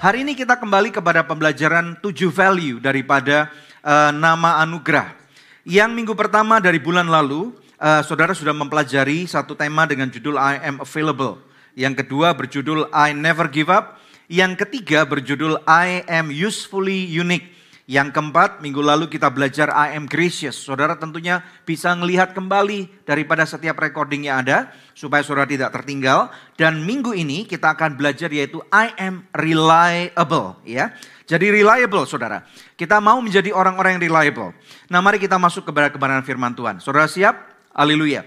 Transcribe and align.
Hari 0.00 0.24
ini 0.24 0.32
kita 0.32 0.56
kembali 0.56 0.96
kepada 0.96 1.20
pembelajaran 1.20 1.92
tujuh 2.00 2.32
value 2.32 2.80
daripada 2.80 3.52
uh, 3.84 4.08
nama 4.08 4.56
anugerah. 4.64 5.12
Yang 5.60 5.92
minggu 5.92 6.16
pertama 6.16 6.56
dari 6.56 6.80
bulan 6.80 7.04
lalu, 7.04 7.52
uh, 7.76 8.00
saudara 8.00 8.32
sudah 8.32 8.56
mempelajari 8.56 9.28
satu 9.28 9.52
tema 9.52 9.84
dengan 9.84 10.08
judul 10.08 10.40
I 10.40 10.56
am 10.64 10.80
available. 10.80 11.44
Yang 11.76 12.00
kedua 12.00 12.32
berjudul 12.32 12.88
I 12.96 13.12
never 13.12 13.44
give 13.52 13.68
up. 13.68 14.00
Yang 14.24 14.64
ketiga 14.64 15.04
berjudul 15.04 15.60
I 15.68 16.00
am 16.08 16.32
usefully 16.32 17.04
unique. 17.04 17.59
Yang 17.90 18.14
keempat, 18.14 18.62
minggu 18.62 18.78
lalu 18.86 19.10
kita 19.10 19.26
belajar 19.34 19.66
I 19.74 19.98
am 19.98 20.06
gracious. 20.06 20.54
Saudara 20.54 20.94
tentunya 20.94 21.42
bisa 21.66 21.90
melihat 21.98 22.30
kembali 22.30 23.02
daripada 23.02 23.42
setiap 23.42 23.82
recording 23.82 24.30
yang 24.30 24.46
ada 24.46 24.70
supaya 24.94 25.26
saudara 25.26 25.50
tidak 25.50 25.74
tertinggal. 25.74 26.30
Dan 26.54 26.86
minggu 26.86 27.10
ini 27.18 27.42
kita 27.50 27.74
akan 27.74 27.98
belajar 27.98 28.30
yaitu 28.30 28.62
I 28.70 28.94
am 28.94 29.26
reliable 29.34 30.54
ya. 30.62 30.94
Jadi 31.26 31.50
reliable 31.50 32.06
saudara. 32.06 32.46
Kita 32.78 33.02
mau 33.02 33.18
menjadi 33.18 33.50
orang-orang 33.50 33.98
yang 33.98 34.06
reliable. 34.06 34.54
Nah 34.86 35.02
mari 35.02 35.18
kita 35.18 35.34
masuk 35.34 35.66
kepada 35.66 35.90
kebenaran 35.90 36.22
firman 36.22 36.54
Tuhan. 36.54 36.78
Saudara 36.78 37.10
siap? 37.10 37.42
Haleluya. 37.74 38.22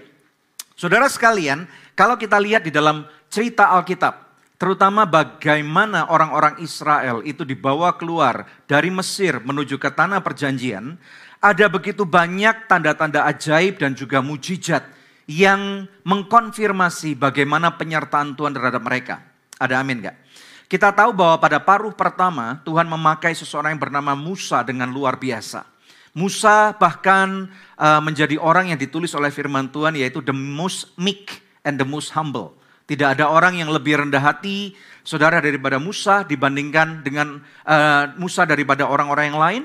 Saudara 0.76 1.08
sekalian, 1.08 1.64
kalau 1.96 2.20
kita 2.20 2.36
lihat 2.36 2.68
di 2.68 2.72
dalam 2.74 3.08
cerita 3.32 3.72
Alkitab, 3.72 4.23
Terutama 4.54 5.02
bagaimana 5.02 6.06
orang-orang 6.14 6.62
Israel 6.62 7.26
itu 7.26 7.42
dibawa 7.42 7.98
keluar 7.98 8.46
dari 8.70 8.86
Mesir 8.86 9.42
menuju 9.42 9.82
ke 9.82 9.90
tanah 9.90 10.22
perjanjian. 10.22 10.94
Ada 11.42 11.66
begitu 11.68 12.06
banyak 12.06 12.70
tanda-tanda 12.70 13.26
ajaib 13.28 13.82
dan 13.82 13.92
juga 13.92 14.22
mujizat 14.22 14.86
yang 15.26 15.90
mengkonfirmasi 16.06 17.18
bagaimana 17.18 17.74
penyertaan 17.74 18.38
Tuhan 18.38 18.54
terhadap 18.54 18.80
mereka. 18.80 19.20
Ada 19.58 19.82
amin 19.82 20.06
gak? 20.08 20.16
Kita 20.64 20.96
tahu 20.96 21.12
bahwa 21.12 21.36
pada 21.36 21.60
paruh 21.60 21.92
pertama 21.92 22.62
Tuhan 22.64 22.88
memakai 22.88 23.36
seseorang 23.36 23.76
yang 23.76 23.82
bernama 23.82 24.16
Musa 24.16 24.64
dengan 24.64 24.88
luar 24.88 25.20
biasa. 25.20 25.66
Musa 26.14 26.72
bahkan 26.78 27.50
uh, 27.74 28.00
menjadi 28.00 28.38
orang 28.38 28.70
yang 28.70 28.78
ditulis 28.78 29.12
oleh 29.18 29.34
firman 29.34 29.66
Tuhan 29.68 29.98
yaitu 29.98 30.22
the 30.22 30.32
most 30.32 30.94
meek 30.94 31.42
and 31.66 31.76
the 31.76 31.84
most 31.84 32.14
humble. 32.14 32.54
Tidak 32.84 33.16
ada 33.16 33.32
orang 33.32 33.56
yang 33.56 33.72
lebih 33.72 33.96
rendah 33.96 34.20
hati, 34.20 34.76
saudara 35.00 35.40
daripada 35.40 35.80
Musa 35.80 36.20
dibandingkan 36.20 37.00
dengan 37.00 37.40
uh, 37.64 38.12
Musa 38.20 38.44
daripada 38.44 38.84
orang-orang 38.84 39.32
yang 39.32 39.40
lain. 39.40 39.62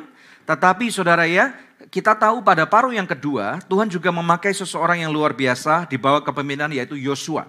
Tetapi 0.47 0.87
saudara 0.87 1.27
ya, 1.27 1.51
kita 1.91 2.15
tahu 2.15 2.39
pada 2.39 2.63
paruh 2.63 2.95
yang 2.95 3.03
kedua, 3.03 3.59
Tuhan 3.67 3.91
juga 3.91 4.07
memakai 4.15 4.55
seseorang 4.55 5.03
yang 5.03 5.11
luar 5.11 5.35
biasa 5.35 5.91
di 5.91 5.99
bawah 5.99 6.23
kepemimpinan 6.23 6.71
yaitu 6.71 6.95
Yosua. 6.95 7.43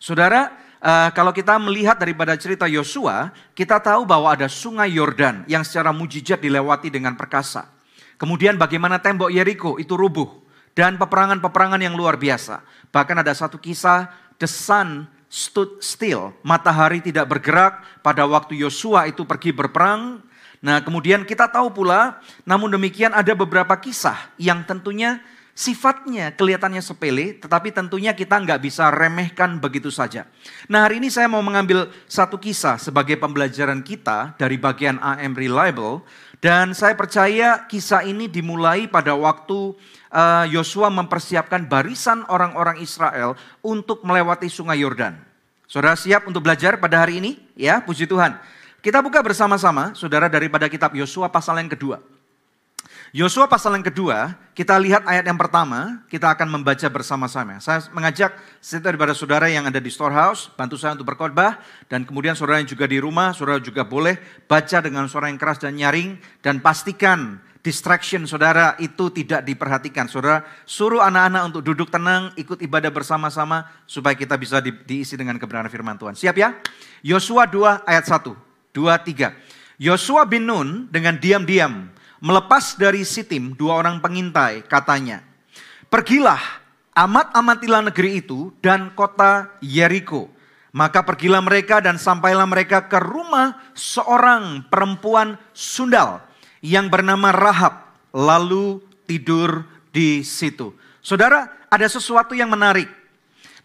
Saudara, 0.00 0.56
uh, 0.80 1.12
kalau 1.12 1.36
kita 1.36 1.60
melihat 1.60 2.00
daripada 2.00 2.32
cerita 2.40 2.64
Yosua, 2.64 3.28
kita 3.52 3.76
tahu 3.76 4.08
bahwa 4.08 4.32
ada 4.32 4.48
sungai 4.48 4.88
Yordan 4.96 5.44
yang 5.44 5.68
secara 5.68 5.92
mujizat 5.92 6.40
dilewati 6.40 6.88
dengan 6.88 7.12
perkasa. 7.12 7.68
Kemudian 8.16 8.56
bagaimana 8.56 9.00
tembok 9.00 9.32
Yeriko 9.32 9.76
itu 9.76 9.96
rubuh 9.96 10.28
dan 10.76 10.96
peperangan-peperangan 10.96 11.80
yang 11.80 11.92
luar 11.92 12.20
biasa. 12.20 12.64
Bahkan 12.92 13.16
ada 13.20 13.32
satu 13.32 13.56
kisah 13.56 14.12
the 14.40 14.48
sun 14.48 15.06
stood 15.30 15.78
still. 15.78 16.34
Matahari 16.42 16.98
tidak 16.98 17.30
bergerak 17.30 18.02
pada 18.02 18.26
waktu 18.26 18.58
Yosua 18.58 19.06
itu 19.06 19.22
pergi 19.22 19.54
berperang. 19.54 20.24
Nah 20.60 20.82
kemudian 20.82 21.22
kita 21.24 21.46
tahu 21.48 21.72
pula, 21.72 22.18
namun 22.42 22.68
demikian 22.72 23.14
ada 23.14 23.32
beberapa 23.32 23.72
kisah 23.78 24.34
yang 24.36 24.66
tentunya 24.66 25.22
sifatnya 25.56 26.32
kelihatannya 26.32 26.80
sepele, 26.80 27.36
tetapi 27.36 27.68
tentunya 27.68 28.16
kita 28.16 28.40
nggak 28.40 28.60
bisa 28.64 28.88
remehkan 28.88 29.60
begitu 29.60 29.92
saja. 29.92 30.24
Nah 30.72 30.88
hari 30.88 31.00
ini 31.00 31.12
saya 31.12 31.28
mau 31.28 31.44
mengambil 31.44 31.92
satu 32.08 32.40
kisah 32.40 32.80
sebagai 32.80 33.20
pembelajaran 33.20 33.84
kita 33.84 34.36
dari 34.40 34.56
bagian 34.56 34.96
AM 35.00 35.36
Reliable, 35.36 36.00
dan 36.40 36.72
saya 36.72 36.96
percaya 36.96 37.68
kisah 37.68 38.08
ini 38.08 38.24
dimulai 38.24 38.88
pada 38.88 39.12
waktu 39.12 39.76
Yosua 40.50 40.90
mempersiapkan 40.90 41.70
barisan 41.70 42.26
orang-orang 42.26 42.82
Israel 42.82 43.38
untuk 43.62 44.02
melewati 44.02 44.50
sungai 44.50 44.82
Yordan. 44.82 45.14
Saudara 45.70 45.94
siap 45.94 46.26
untuk 46.26 46.42
belajar 46.42 46.82
pada 46.82 46.98
hari 47.06 47.22
ini? 47.22 47.38
Ya, 47.54 47.78
puji 47.78 48.10
Tuhan. 48.10 48.34
Kita 48.82 48.98
buka 48.98 49.22
bersama-sama, 49.22 49.94
saudara 49.94 50.26
daripada 50.26 50.66
kitab 50.66 50.90
Yosua 50.98 51.30
pasal 51.30 51.62
yang 51.62 51.70
kedua. 51.70 52.02
Yosua 53.10 53.50
pasal 53.50 53.74
yang 53.74 53.82
kedua, 53.82 54.38
kita 54.54 54.78
lihat 54.78 55.02
ayat 55.02 55.26
yang 55.26 55.34
pertama, 55.34 56.06
kita 56.06 56.30
akan 56.30 56.46
membaca 56.46 56.86
bersama-sama. 56.86 57.58
Saya 57.58 57.82
mengajak 57.90 58.38
setiap 58.62 58.94
daripada 58.94 59.18
saudara 59.18 59.50
yang 59.50 59.66
ada 59.66 59.82
di 59.82 59.90
storehouse, 59.90 60.46
bantu 60.54 60.78
saya 60.78 60.94
untuk 60.94 61.10
berkhotbah, 61.10 61.58
dan 61.90 62.06
kemudian 62.06 62.38
saudara 62.38 62.62
yang 62.62 62.70
juga 62.70 62.86
di 62.86 63.02
rumah, 63.02 63.34
saudara 63.34 63.58
juga 63.58 63.82
boleh 63.82 64.14
baca 64.46 64.78
dengan 64.78 65.10
suara 65.10 65.26
yang 65.26 65.42
keras 65.42 65.58
dan 65.58 65.74
nyaring, 65.74 66.22
dan 66.38 66.62
pastikan 66.62 67.42
distraction 67.66 68.30
saudara 68.30 68.78
itu 68.78 69.10
tidak 69.10 69.42
diperhatikan. 69.42 70.06
Saudara 70.06 70.46
suruh 70.62 71.02
anak-anak 71.02 71.50
untuk 71.50 71.66
duduk 71.66 71.90
tenang, 71.90 72.30
ikut 72.38 72.62
ibadah 72.62 72.94
bersama-sama 72.94 73.66
supaya 73.90 74.14
kita 74.14 74.38
bisa 74.38 74.62
di, 74.62 74.70
diisi 74.86 75.18
dengan 75.18 75.34
kebenaran 75.34 75.66
firman 75.66 75.98
Tuhan. 75.98 76.14
Siap 76.14 76.36
ya? 76.38 76.54
Yosua 77.02 77.50
2 77.50 77.90
ayat 77.90 78.06
1, 78.06 78.22
2, 78.70 78.86
3. 78.86 79.82
Yosua 79.82 80.22
bin 80.30 80.46
Nun 80.46 80.86
dengan 80.94 81.18
diam-diam 81.18 81.90
melepas 82.20 82.76
dari 82.76 83.02
Sitim 83.02 83.56
dua 83.56 83.80
orang 83.80 83.98
pengintai 83.98 84.62
katanya. 84.64 85.24
Pergilah, 85.90 86.38
amat-amatilah 86.94 87.90
negeri 87.90 88.22
itu 88.22 88.54
dan 88.62 88.94
kota 88.94 89.50
Yeriko. 89.58 90.30
Maka 90.70 91.02
pergilah 91.02 91.42
mereka 91.42 91.82
dan 91.82 91.98
sampailah 91.98 92.46
mereka 92.46 92.86
ke 92.86 93.02
rumah 93.02 93.58
seorang 93.74 94.62
perempuan 94.70 95.34
sundal 95.50 96.22
yang 96.62 96.86
bernama 96.86 97.34
Rahab 97.34 97.90
lalu 98.14 98.78
tidur 99.02 99.66
di 99.90 100.22
situ. 100.22 100.70
Saudara, 101.02 101.66
ada 101.66 101.86
sesuatu 101.90 102.38
yang 102.38 102.54
menarik. 102.54 102.86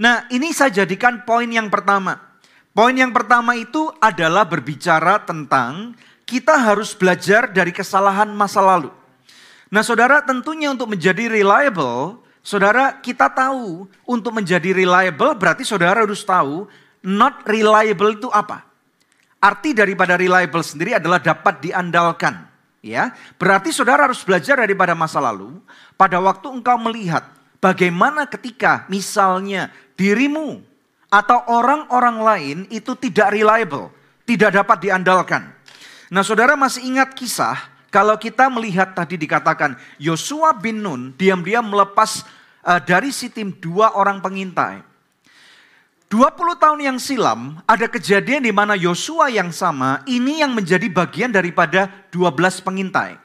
Nah, 0.02 0.26
ini 0.34 0.50
saya 0.50 0.82
jadikan 0.82 1.22
poin 1.30 1.46
yang 1.46 1.70
pertama. 1.70 2.18
Poin 2.76 2.92
yang 2.92 3.14
pertama 3.14 3.54
itu 3.56 3.88
adalah 4.02 4.44
berbicara 4.44 5.24
tentang 5.24 5.94
kita 6.26 6.58
harus 6.58 6.98
belajar 6.98 7.48
dari 7.54 7.70
kesalahan 7.70 8.28
masa 8.34 8.60
lalu. 8.60 8.90
Nah, 9.70 9.86
saudara, 9.86 10.22
tentunya 10.26 10.74
untuk 10.74 10.90
menjadi 10.90 11.30
reliable, 11.30 12.22
saudara, 12.42 12.98
kita 12.98 13.30
tahu 13.30 13.86
untuk 14.06 14.34
menjadi 14.34 14.74
reliable 14.74 15.38
berarti 15.38 15.66
saudara 15.66 16.02
harus 16.06 16.26
tahu 16.26 16.66
not 17.06 17.46
reliable 17.46 18.18
itu 18.18 18.30
apa. 18.34 18.66
Arti 19.38 19.78
daripada 19.78 20.18
reliable 20.18 20.66
sendiri 20.66 20.98
adalah 20.98 21.22
dapat 21.22 21.62
diandalkan. 21.62 22.50
Ya, 22.86 23.18
berarti 23.42 23.74
saudara 23.74 24.06
harus 24.06 24.22
belajar 24.22 24.62
daripada 24.62 24.94
masa 24.94 25.18
lalu. 25.18 25.58
Pada 25.98 26.22
waktu 26.22 26.54
engkau 26.54 26.78
melihat 26.78 27.26
bagaimana 27.58 28.30
ketika 28.30 28.86
misalnya 28.94 29.74
dirimu 29.98 30.62
atau 31.10 31.42
orang-orang 31.50 32.18
lain 32.22 32.58
itu 32.70 32.94
tidak 32.94 33.34
reliable, 33.34 33.90
tidak 34.30 34.54
dapat 34.54 34.86
diandalkan. 34.86 35.55
Nah, 36.16 36.24
saudara 36.24 36.56
masih 36.56 36.88
ingat 36.88 37.12
kisah 37.12 37.60
kalau 37.92 38.16
kita 38.16 38.48
melihat 38.48 38.96
tadi 38.96 39.20
dikatakan 39.20 39.76
Yosua 40.00 40.56
bin 40.56 40.80
Nun 40.80 41.12
diam-diam 41.20 41.68
melepas 41.68 42.24
uh, 42.64 42.80
dari 42.80 43.12
Sitim 43.12 43.52
dua 43.60 43.92
orang 44.00 44.24
pengintai. 44.24 44.80
20 46.08 46.32
tahun 46.56 46.80
yang 46.80 46.98
silam 47.04 47.60
ada 47.68 47.92
kejadian 47.92 48.48
di 48.48 48.56
mana 48.56 48.80
Yosua 48.80 49.28
yang 49.28 49.52
sama 49.52 50.08
ini 50.08 50.40
yang 50.40 50.56
menjadi 50.56 50.88
bagian 50.88 51.36
daripada 51.36 51.92
12 52.16 52.64
pengintai. 52.64 53.20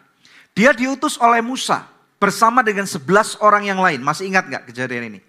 Dia 0.58 0.74
diutus 0.74 1.14
oleh 1.22 1.38
Musa 1.46 1.86
bersama 2.18 2.58
dengan 2.66 2.90
11 2.90 3.38
orang 3.38 3.70
yang 3.70 3.78
lain. 3.78 4.02
Masih 4.02 4.26
ingat 4.26 4.50
nggak 4.50 4.74
kejadian 4.74 5.14
ini? 5.14 5.20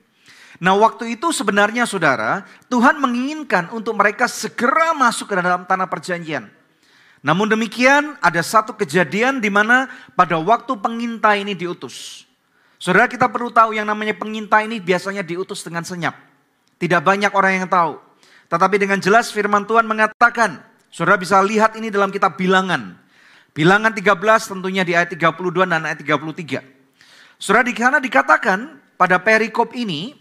Nah 0.57 0.73
waktu 0.81 1.13
itu 1.13 1.29
sebenarnya 1.29 1.85
saudara, 1.85 2.41
Tuhan 2.73 2.97
menginginkan 2.97 3.69
untuk 3.69 3.93
mereka 3.93 4.25
segera 4.25 4.97
masuk 4.97 5.29
ke 5.29 5.37
dalam 5.37 5.69
tanah 5.69 5.85
perjanjian. 5.85 6.60
Namun 7.21 7.45
demikian 7.45 8.17
ada 8.17 8.41
satu 8.41 8.73
kejadian 8.73 9.37
di 9.37 9.53
mana 9.53 9.85
pada 10.17 10.41
waktu 10.41 10.73
pengintai 10.73 11.45
ini 11.45 11.53
diutus. 11.53 12.25
Saudara 12.81 13.05
kita 13.05 13.29
perlu 13.29 13.53
tahu 13.53 13.77
yang 13.77 13.85
namanya 13.85 14.17
pengintai 14.17 14.65
ini 14.65 14.81
biasanya 14.81 15.21
diutus 15.21 15.61
dengan 15.61 15.85
senyap. 15.85 16.17
Tidak 16.81 16.97
banyak 16.97 17.29
orang 17.29 17.61
yang 17.61 17.69
tahu. 17.69 18.01
Tetapi 18.49 18.75
dengan 18.81 18.97
jelas 18.97 19.29
firman 19.29 19.69
Tuhan 19.69 19.85
mengatakan, 19.85 20.65
saudara 20.89 21.13
bisa 21.21 21.37
lihat 21.45 21.77
ini 21.77 21.93
dalam 21.93 22.09
kitab 22.09 22.41
bilangan. 22.41 22.97
Bilangan 23.53 23.93
13 23.93 24.17
tentunya 24.57 24.81
di 24.81 24.97
ayat 24.97 25.13
32 25.13 25.69
dan 25.69 25.85
ayat 25.85 26.01
33. 26.01 27.37
Saudara 27.37 27.61
di 27.61 27.73
sana 27.77 28.01
dikatakan 28.01 28.81
pada 28.97 29.21
perikop 29.21 29.77
ini, 29.77 30.17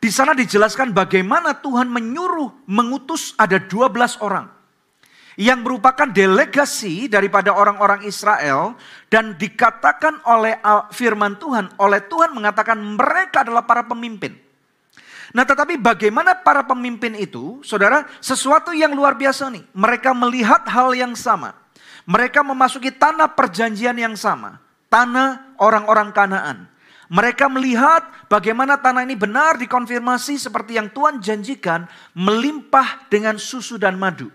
di 0.00 0.08
sana 0.08 0.32
dijelaskan 0.32 0.96
bagaimana 0.96 1.60
Tuhan 1.60 1.92
menyuruh 1.92 2.64
mengutus 2.64 3.36
ada 3.36 3.60
12 3.60 4.16
orang. 4.24 4.57
Yang 5.38 5.58
merupakan 5.62 6.10
delegasi 6.10 7.06
daripada 7.06 7.54
orang-orang 7.54 8.02
Israel. 8.02 8.74
Dan 9.06 9.38
dikatakan 9.38 10.18
oleh 10.26 10.58
firman 10.90 11.38
Tuhan, 11.38 11.78
oleh 11.78 12.02
Tuhan 12.10 12.34
mengatakan 12.34 12.74
mereka 12.74 13.46
adalah 13.46 13.62
para 13.62 13.86
pemimpin. 13.86 14.34
Nah 15.30 15.44
tetapi 15.46 15.78
bagaimana 15.78 16.34
para 16.34 16.64
pemimpin 16.64 17.12
itu, 17.14 17.62
saudara, 17.62 18.08
sesuatu 18.18 18.74
yang 18.74 18.96
luar 18.96 19.14
biasa 19.14 19.46
nih. 19.52 19.62
Mereka 19.76 20.10
melihat 20.16 20.66
hal 20.66 20.90
yang 20.98 21.14
sama. 21.14 21.54
Mereka 22.08 22.40
memasuki 22.40 22.88
tanah 22.88 23.36
perjanjian 23.36 23.94
yang 23.94 24.16
sama. 24.16 24.58
Tanah 24.88 25.54
orang-orang 25.60 26.10
kanaan. 26.16 26.64
Mereka 27.12 27.48
melihat 27.52 28.04
bagaimana 28.28 28.80
tanah 28.80 29.04
ini 29.04 29.16
benar 29.16 29.60
dikonfirmasi 29.60 30.40
seperti 30.40 30.80
yang 30.80 30.88
Tuhan 30.92 31.20
janjikan 31.20 31.84
melimpah 32.16 33.08
dengan 33.12 33.36
susu 33.36 33.76
dan 33.76 34.00
madu. 34.00 34.32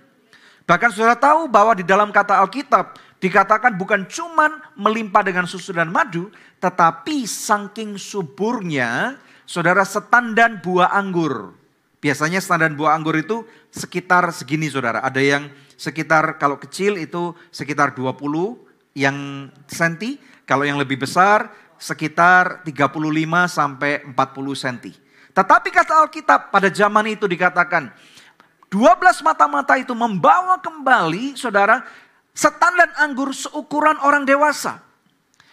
Bahkan 0.64 0.90
saudara 0.96 1.20
tahu 1.20 1.52
bahwa 1.52 1.76
di 1.76 1.84
dalam 1.84 2.10
kata 2.10 2.40
Alkitab 2.40 2.96
dikatakan 3.20 3.76
bukan 3.76 4.08
cuman 4.08 4.60
melimpah 4.80 5.24
dengan 5.24 5.44
susu 5.48 5.76
dan 5.76 5.92
madu, 5.92 6.32
tetapi 6.64 7.28
saking 7.28 8.00
suburnya 8.00 9.20
saudara 9.44 9.84
setandan 9.84 10.64
buah 10.64 10.92
anggur. 10.96 11.56
Biasanya 12.04 12.44
standar 12.44 12.68
buah 12.76 13.00
anggur 13.00 13.16
itu 13.16 13.48
sekitar 13.72 14.28
segini 14.36 14.68
saudara. 14.68 15.00
Ada 15.08 15.24
yang 15.24 15.48
sekitar 15.80 16.36
kalau 16.36 16.60
kecil 16.60 17.00
itu 17.00 17.32
sekitar 17.48 17.96
20 17.96 18.20
yang 18.92 19.48
senti. 19.72 20.20
Kalau 20.44 20.68
yang 20.68 20.76
lebih 20.76 21.00
besar 21.00 21.48
sekitar 21.80 22.68
35 22.68 22.92
sampai 23.48 24.04
40 24.04 24.16
senti. 24.56 24.92
Tetapi 25.32 25.70
kata 25.72 26.04
Alkitab 26.04 26.52
pada 26.52 26.68
zaman 26.68 27.08
itu 27.08 27.24
dikatakan 27.24 27.88
12 28.74 29.22
mata-mata 29.22 29.78
itu 29.78 29.94
membawa 29.94 30.58
kembali 30.58 31.38
saudara 31.38 31.86
setandan 32.34 32.90
anggur 32.98 33.30
seukuran 33.30 34.02
orang 34.02 34.26
dewasa. 34.26 34.82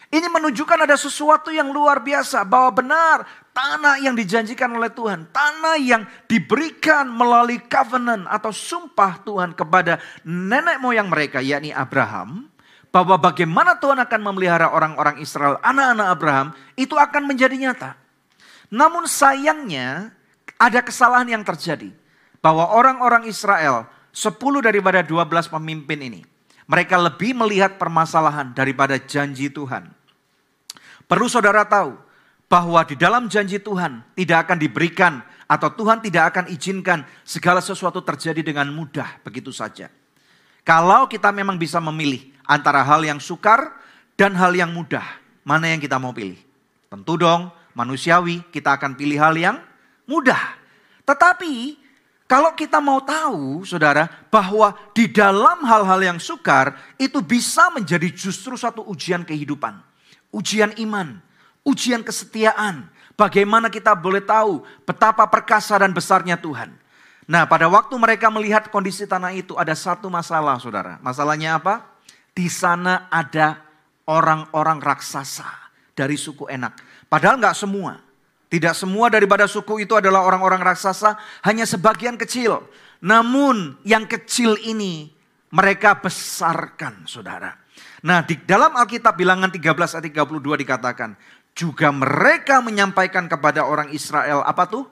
Ini 0.09 0.25
menunjukkan 0.27 0.89
ada 0.89 0.97
sesuatu 0.97 1.53
yang 1.53 1.69
luar 1.69 2.01
biasa 2.01 2.43
bahwa 2.49 2.81
benar 2.81 3.29
tanah 3.53 4.01
yang 4.01 4.17
dijanjikan 4.17 4.73
oleh 4.73 4.89
Tuhan, 4.89 5.29
tanah 5.31 5.77
yang 5.77 6.03
diberikan 6.27 7.13
melalui 7.13 7.61
covenant 7.69 8.25
atau 8.27 8.51
sumpah 8.51 9.21
Tuhan 9.23 9.53
kepada 9.53 10.01
nenek 10.25 10.81
moyang 10.81 11.13
mereka 11.13 11.45
yakni 11.45 11.71
Abraham, 11.77 12.49
bahwa 12.89 13.21
bagaimana 13.21 13.79
Tuhan 13.79 14.01
akan 14.03 14.21
memelihara 14.33 14.73
orang-orang 14.73 15.23
Israel, 15.23 15.61
anak-anak 15.63 16.09
Abraham, 16.09 16.49
itu 16.75 16.97
akan 16.97 17.23
menjadi 17.29 17.55
nyata. 17.55 17.95
Namun 18.73 19.07
sayangnya 19.07 20.11
ada 20.59 20.81
kesalahan 20.83 21.29
yang 21.39 21.45
terjadi. 21.47 22.00
Bahwa 22.41 22.73
orang-orang 22.73 23.29
Israel, 23.29 23.85
10 24.17 24.65
daripada 24.65 25.05
12 25.05 25.53
pemimpin 25.53 26.01
ini, 26.01 26.21
mereka 26.65 26.97
lebih 26.97 27.37
melihat 27.37 27.77
permasalahan 27.77 28.57
daripada 28.57 28.97
janji 28.97 29.53
Tuhan. 29.53 29.91
Perlu 31.11 31.27
saudara 31.27 31.67
tahu 31.67 31.99
bahwa 32.47 32.83
di 32.87 32.95
dalam 32.95 33.27
janji 33.27 33.59
Tuhan 33.59 34.03
tidak 34.15 34.47
akan 34.47 34.59
diberikan 34.59 35.23
atau 35.51 35.67
Tuhan 35.75 35.99
tidak 35.99 36.31
akan 36.31 36.45
izinkan 36.55 37.03
segala 37.27 37.59
sesuatu 37.59 37.99
terjadi 38.07 38.47
dengan 38.47 38.71
mudah 38.71 39.19
begitu 39.27 39.51
saja. 39.51 39.91
Kalau 40.63 41.11
kita 41.11 41.35
memang 41.35 41.59
bisa 41.59 41.83
memilih 41.83 42.31
antara 42.47 42.87
hal 42.87 43.03
yang 43.03 43.19
sukar 43.19 43.75
dan 44.15 44.39
hal 44.39 44.55
yang 44.55 44.71
mudah, 44.71 45.03
mana 45.43 45.67
yang 45.67 45.83
kita 45.83 45.99
mau 45.99 46.15
pilih? 46.15 46.39
Tentu 46.87 47.19
dong, 47.19 47.51
manusiawi 47.75 48.47
kita 48.55 48.79
akan 48.79 48.95
pilih 48.95 49.19
hal 49.19 49.35
yang 49.35 49.57
mudah. 50.07 50.39
Tetapi 51.03 51.80
kalau 52.31 52.55
kita 52.55 52.79
mau 52.79 53.03
tahu, 53.03 53.67
saudara, 53.67 54.07
bahwa 54.31 54.71
di 54.95 55.11
dalam 55.11 55.67
hal-hal 55.67 55.99
yang 56.15 56.19
sukar 56.23 56.79
itu 56.95 57.19
bisa 57.19 57.75
menjadi 57.75 58.07
justru 58.15 58.55
satu 58.55 58.87
ujian 58.87 59.27
kehidupan 59.27 59.91
ujian 60.35 60.75
iman, 60.79 61.19
ujian 61.67 62.03
kesetiaan. 62.03 62.89
Bagaimana 63.19 63.69
kita 63.69 63.93
boleh 63.93 64.25
tahu 64.25 64.65
betapa 64.89 65.29
perkasa 65.29 65.77
dan 65.77 65.93
besarnya 65.93 66.41
Tuhan. 66.41 66.73
Nah 67.29 67.45
pada 67.45 67.69
waktu 67.69 67.93
mereka 68.01 68.33
melihat 68.33 68.73
kondisi 68.73 69.05
tanah 69.05 69.37
itu 69.37 69.55
ada 69.61 69.77
satu 69.77 70.09
masalah 70.09 70.57
saudara. 70.57 70.97
Masalahnya 71.05 71.61
apa? 71.61 71.85
Di 72.33 72.49
sana 72.49 73.13
ada 73.13 73.61
orang-orang 74.09 74.81
raksasa 74.81 75.47
dari 75.93 76.17
suku 76.17 76.49
enak. 76.49 76.81
Padahal 77.13 77.37
nggak 77.37 77.59
semua. 77.59 78.01
Tidak 78.51 78.75
semua 78.75 79.07
daripada 79.07 79.47
suku 79.47 79.87
itu 79.87 79.95
adalah 79.95 80.27
orang-orang 80.27 80.59
raksasa, 80.59 81.15
hanya 81.47 81.63
sebagian 81.63 82.19
kecil. 82.19 82.67
Namun 82.99 83.79
yang 83.87 84.11
kecil 84.11 84.59
ini 84.67 85.15
mereka 85.55 85.95
besarkan 86.03 87.07
saudara. 87.07 87.55
Nah 88.03 88.27
di 88.27 88.35
dalam 88.43 88.75
Alkitab 88.75 89.15
bilangan 89.15 89.55
13 89.55 89.71
ayat 89.71 90.05
32 90.11 90.63
dikatakan. 90.67 91.15
Juga 91.51 91.91
mereka 91.91 92.63
menyampaikan 92.63 93.27
kepada 93.27 93.67
orang 93.67 93.91
Israel 93.91 94.47
apa 94.47 94.71
tuh? 94.71 94.87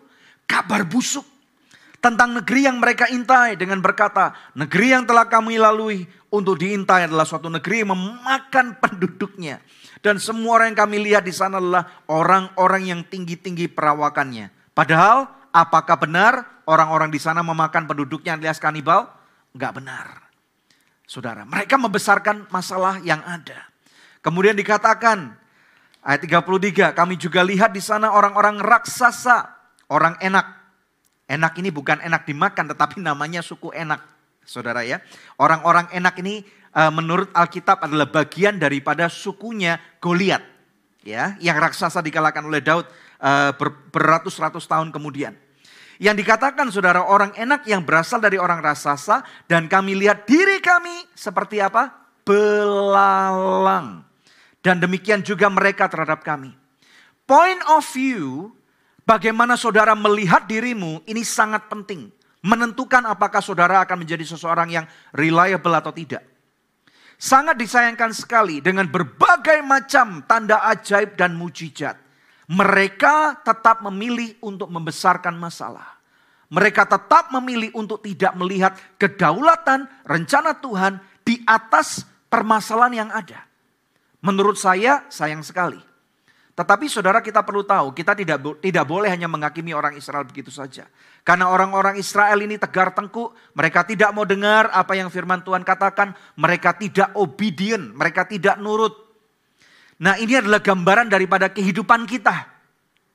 Kabar 0.46 0.82
busuk. 0.82 1.22
Tentang 1.98 2.30
negeri 2.30 2.66
yang 2.66 2.78
mereka 2.78 3.10
intai 3.10 3.58
dengan 3.58 3.82
berkata, 3.82 4.30
negeri 4.54 4.94
yang 4.94 5.02
telah 5.02 5.26
kami 5.26 5.58
lalui 5.58 6.06
untuk 6.30 6.58
diintai 6.58 7.10
adalah 7.10 7.26
suatu 7.26 7.50
negeri 7.50 7.82
yang 7.82 7.90
memakan 7.94 8.78
penduduknya. 8.78 9.58
Dan 9.98 10.22
semua 10.22 10.62
orang 10.62 10.74
yang 10.74 10.80
kami 10.84 10.96
lihat 11.02 11.26
di 11.26 11.34
sana 11.34 11.58
adalah 11.58 12.04
orang-orang 12.06 12.82
yang 12.86 13.00
tinggi-tinggi 13.02 13.70
perawakannya. 13.72 14.50
Padahal 14.72 15.26
apakah 15.50 15.98
benar 15.98 16.62
orang-orang 16.70 17.10
di 17.10 17.18
sana 17.18 17.42
memakan 17.42 17.88
penduduknya 17.90 18.38
alias 18.38 18.62
kanibal? 18.62 19.10
Enggak 19.50 19.74
benar 19.82 20.28
saudara. 21.08 21.48
Mereka 21.48 21.80
membesarkan 21.80 22.46
masalah 22.52 23.00
yang 23.00 23.24
ada. 23.24 23.64
Kemudian 24.20 24.52
dikatakan 24.52 25.32
ayat 26.04 26.20
33, 26.20 26.92
kami 26.92 27.16
juga 27.16 27.40
lihat 27.40 27.72
di 27.72 27.80
sana 27.80 28.12
orang-orang 28.12 28.60
raksasa, 28.60 29.48
orang 29.88 30.20
enak. 30.20 30.60
Enak 31.28 31.56
ini 31.60 31.72
bukan 31.72 32.00
enak 32.04 32.28
dimakan 32.28 32.72
tetapi 32.76 33.00
namanya 33.00 33.40
suku 33.40 33.72
enak. 33.72 34.04
Saudara 34.48 34.80
ya. 34.80 35.04
Orang-orang 35.36 35.92
enak 35.92 36.16
ini 36.24 36.40
eh, 36.72 36.92
menurut 36.92 37.28
Alkitab 37.36 37.84
adalah 37.84 38.08
bagian 38.08 38.56
daripada 38.56 39.12
sukunya 39.12 39.76
Goliat. 40.00 40.56
Ya, 41.04 41.36
yang 41.38 41.56
raksasa 41.60 42.00
dikalahkan 42.00 42.42
oleh 42.42 42.64
Daud 42.64 42.88
eh, 43.20 43.52
beratus-ratus 43.92 44.64
tahun 44.64 44.88
kemudian. 44.88 45.36
Yang 46.00 46.24
dikatakan 46.24 46.70
saudara 46.72 47.04
orang 47.04 47.34
enak 47.36 47.66
yang 47.68 47.84
berasal 47.84 48.22
dari 48.22 48.40
orang 48.40 48.64
raksasa 48.64 49.26
dan 49.50 49.68
kami 49.68 49.98
lihat 49.98 50.24
diri 50.24 50.64
kami 50.64 51.04
seperti 51.12 51.60
apa? 51.60 51.90
Belalang. 52.22 54.06
Dan 54.62 54.78
demikian 54.78 55.26
juga 55.26 55.50
mereka 55.50 55.90
terhadap 55.90 56.22
kami. 56.22 56.54
Point 57.26 57.60
of 57.68 57.82
view 57.92 58.54
bagaimana 59.02 59.58
saudara 59.58 59.92
melihat 59.98 60.46
dirimu 60.46 61.02
ini 61.04 61.26
sangat 61.26 61.66
penting. 61.66 62.14
Menentukan 62.42 63.02
apakah 63.06 63.42
saudara 63.42 63.82
akan 63.82 64.06
menjadi 64.06 64.22
seseorang 64.22 64.70
yang 64.70 64.86
reliable 65.10 65.74
atau 65.74 65.90
tidak. 65.90 66.22
Sangat 67.18 67.58
disayangkan 67.58 68.14
sekali 68.14 68.62
dengan 68.62 68.86
berbagai 68.86 69.58
macam 69.66 70.22
tanda 70.22 70.62
ajaib 70.70 71.18
dan 71.18 71.34
mujizat 71.34 71.98
mereka 72.48 73.36
tetap 73.44 73.84
memilih 73.84 74.40
untuk 74.40 74.72
membesarkan 74.72 75.36
masalah. 75.36 76.00
Mereka 76.48 76.88
tetap 76.88 77.28
memilih 77.28 77.68
untuk 77.76 78.00
tidak 78.00 78.32
melihat 78.40 78.72
kedaulatan 78.96 79.84
rencana 80.08 80.56
Tuhan 80.56 80.96
di 81.20 81.44
atas 81.44 82.08
permasalahan 82.32 83.04
yang 83.04 83.10
ada. 83.12 83.44
Menurut 84.24 84.56
saya 84.56 85.04
sayang 85.12 85.44
sekali. 85.44 85.76
Tetapi 86.58 86.90
saudara 86.90 87.22
kita 87.22 87.46
perlu 87.46 87.62
tahu, 87.62 87.94
kita 87.94 88.18
tidak 88.18 88.58
tidak 88.58 88.82
boleh 88.82 89.06
hanya 89.06 89.30
menghakimi 89.30 89.70
orang 89.70 89.94
Israel 89.94 90.26
begitu 90.26 90.50
saja. 90.50 90.90
Karena 91.22 91.54
orang-orang 91.54 91.94
Israel 92.02 92.34
ini 92.42 92.58
tegar 92.58 92.90
tengkuk, 92.90 93.30
mereka 93.54 93.86
tidak 93.86 94.10
mau 94.10 94.26
dengar 94.26 94.66
apa 94.74 94.98
yang 94.98 95.06
firman 95.06 95.38
Tuhan 95.46 95.62
katakan, 95.62 96.18
mereka 96.34 96.74
tidak 96.74 97.14
obedient, 97.14 97.94
mereka 97.94 98.26
tidak 98.26 98.58
nurut. 98.58 98.90
Nah 100.02 100.18
ini 100.18 100.34
adalah 100.34 100.58
gambaran 100.58 101.06
daripada 101.06 101.46
kehidupan 101.46 102.10
kita. 102.10 102.50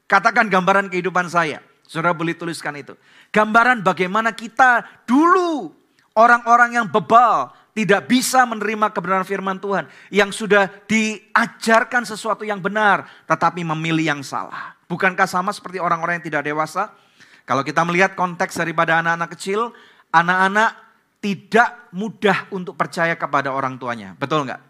Katakan 0.07 0.47
gambaran 0.47 0.87
kehidupan 0.87 1.27
saya. 1.27 1.59
Saudara 1.83 2.15
boleh 2.15 2.39
tuliskan 2.39 2.79
itu. 2.79 2.95
Gambaran 3.35 3.83
bagaimana 3.83 4.31
kita 4.31 4.87
dulu 5.03 5.75
orang-orang 6.15 6.79
yang 6.79 6.87
bebal 6.87 7.51
tidak 7.73 8.05
bisa 8.05 8.45
menerima 8.45 8.93
kebenaran 8.93 9.25
firman 9.25 9.57
Tuhan. 9.57 9.89
Yang 10.13 10.45
sudah 10.45 10.69
diajarkan 10.85 12.05
sesuatu 12.05 12.45
yang 12.45 12.61
benar 12.61 13.09
tetapi 13.25 13.65
memilih 13.65 14.13
yang 14.17 14.21
salah. 14.21 14.77
Bukankah 14.85 15.25
sama 15.25 15.49
seperti 15.49 15.81
orang-orang 15.81 16.21
yang 16.21 16.25
tidak 16.29 16.45
dewasa? 16.45 16.93
Kalau 17.43 17.65
kita 17.65 17.83
melihat 17.83 18.13
konteks 18.13 18.55
daripada 18.55 19.01
anak-anak 19.01 19.29
kecil, 19.35 19.73
anak-anak 20.13 20.79
tidak 21.19 21.89
mudah 21.91 22.47
untuk 22.53 22.77
percaya 22.77 23.17
kepada 23.17 23.51
orang 23.51 23.75
tuanya. 23.81 24.15
Betul 24.15 24.47
nggak? 24.47 24.61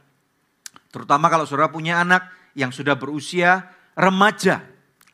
Terutama 0.93 1.27
kalau 1.27 1.43
saudara 1.43 1.69
punya 1.69 2.01
anak 2.01 2.29
yang 2.57 2.69
sudah 2.69 2.93
berusia 2.93 3.67
remaja. 3.97 4.63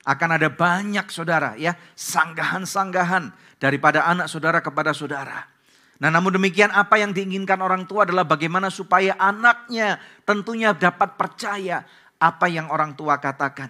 Akan 0.07 0.31
ada 0.31 0.47
banyak 0.49 1.05
saudara 1.11 1.53
ya, 1.59 1.75
sanggahan-sanggahan 1.93 3.29
daripada 3.59 4.07
anak 4.07 4.31
saudara 4.31 4.63
kepada 4.63 4.95
saudara. 4.95 5.45
Nah 5.99 6.07
namun 6.07 6.31
demikian 6.39 6.71
apa 6.71 6.95
yang 6.95 7.11
diinginkan 7.11 7.59
orang 7.59 7.83
tua 7.83 8.07
adalah 8.07 8.23
bagaimana 8.23 8.71
supaya 8.71 9.19
anaknya 9.19 9.99
tentunya 10.23 10.71
dapat 10.71 11.19
percaya 11.19 11.83
apa 12.15 12.47
yang 12.47 12.71
orang 12.71 12.95
tua 12.95 13.19
katakan. 13.19 13.67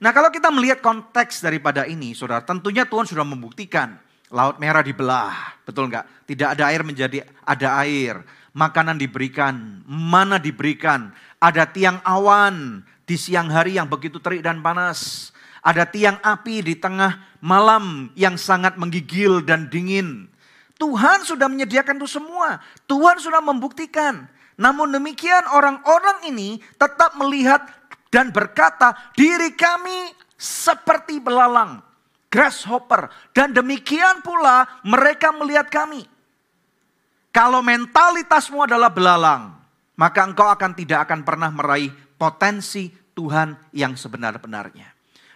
Nah 0.00 0.10
kalau 0.16 0.32
kita 0.32 0.48
melihat 0.48 0.80
konteks 0.80 1.44
daripada 1.44 1.84
ini, 1.84 2.16
saudara, 2.16 2.40
tentunya 2.40 2.88
Tuhan 2.88 3.04
sudah 3.04 3.24
membuktikan. 3.24 4.00
Laut 4.32 4.58
merah 4.58 4.82
dibelah, 4.82 5.62
betul 5.62 5.86
nggak? 5.86 6.26
Tidak 6.26 6.48
ada 6.58 6.72
air 6.72 6.82
menjadi 6.82 7.22
ada 7.44 7.78
air. 7.84 8.24
Makanan 8.56 8.98
diberikan, 8.98 9.84
mana 9.86 10.40
diberikan. 10.40 11.12
Ada 11.38 11.68
tiang 11.70 12.00
awan 12.02 12.82
di 13.04 13.14
siang 13.14 13.52
hari 13.52 13.76
yang 13.76 13.86
begitu 13.86 14.18
terik 14.18 14.42
dan 14.42 14.64
panas. 14.64 15.30
Ada 15.60 15.86
tiang 15.86 16.18
api 16.24 16.66
di 16.66 16.74
tengah 16.74 17.36
malam 17.44 18.10
yang 18.18 18.34
sangat 18.34 18.74
menggigil 18.74 19.44
dan 19.44 19.70
dingin. 19.70 20.33
Tuhan 20.84 21.24
sudah 21.24 21.48
menyediakan 21.48 21.96
itu 21.96 22.20
semua. 22.20 22.60
Tuhan 22.84 23.16
sudah 23.16 23.40
membuktikan. 23.40 24.28
Namun 24.60 24.92
demikian 24.92 25.48
orang-orang 25.48 26.28
ini 26.28 26.60
tetap 26.76 27.16
melihat 27.16 27.64
dan 28.12 28.28
berkata, 28.28 28.92
diri 29.16 29.56
kami 29.56 30.12
seperti 30.36 31.24
belalang, 31.24 31.80
grasshopper. 32.28 33.08
Dan 33.32 33.56
demikian 33.56 34.20
pula 34.20 34.68
mereka 34.84 35.32
melihat 35.32 35.72
kami. 35.72 36.04
Kalau 37.32 37.64
mentalitasmu 37.64 38.68
adalah 38.68 38.92
belalang, 38.92 39.56
maka 39.98 40.20
engkau 40.22 40.46
akan 40.46 40.76
tidak 40.76 41.08
akan 41.08 41.26
pernah 41.26 41.50
meraih 41.50 41.90
potensi 42.14 42.92
Tuhan 43.16 43.74
yang 43.74 43.98
sebenar-benarnya. 43.98 44.92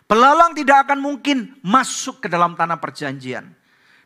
Belalang 0.06 0.54
tidak 0.54 0.86
akan 0.86 1.02
mungkin 1.02 1.58
masuk 1.64 2.22
ke 2.22 2.28
dalam 2.30 2.54
tanah 2.54 2.78
perjanjian. 2.78 3.57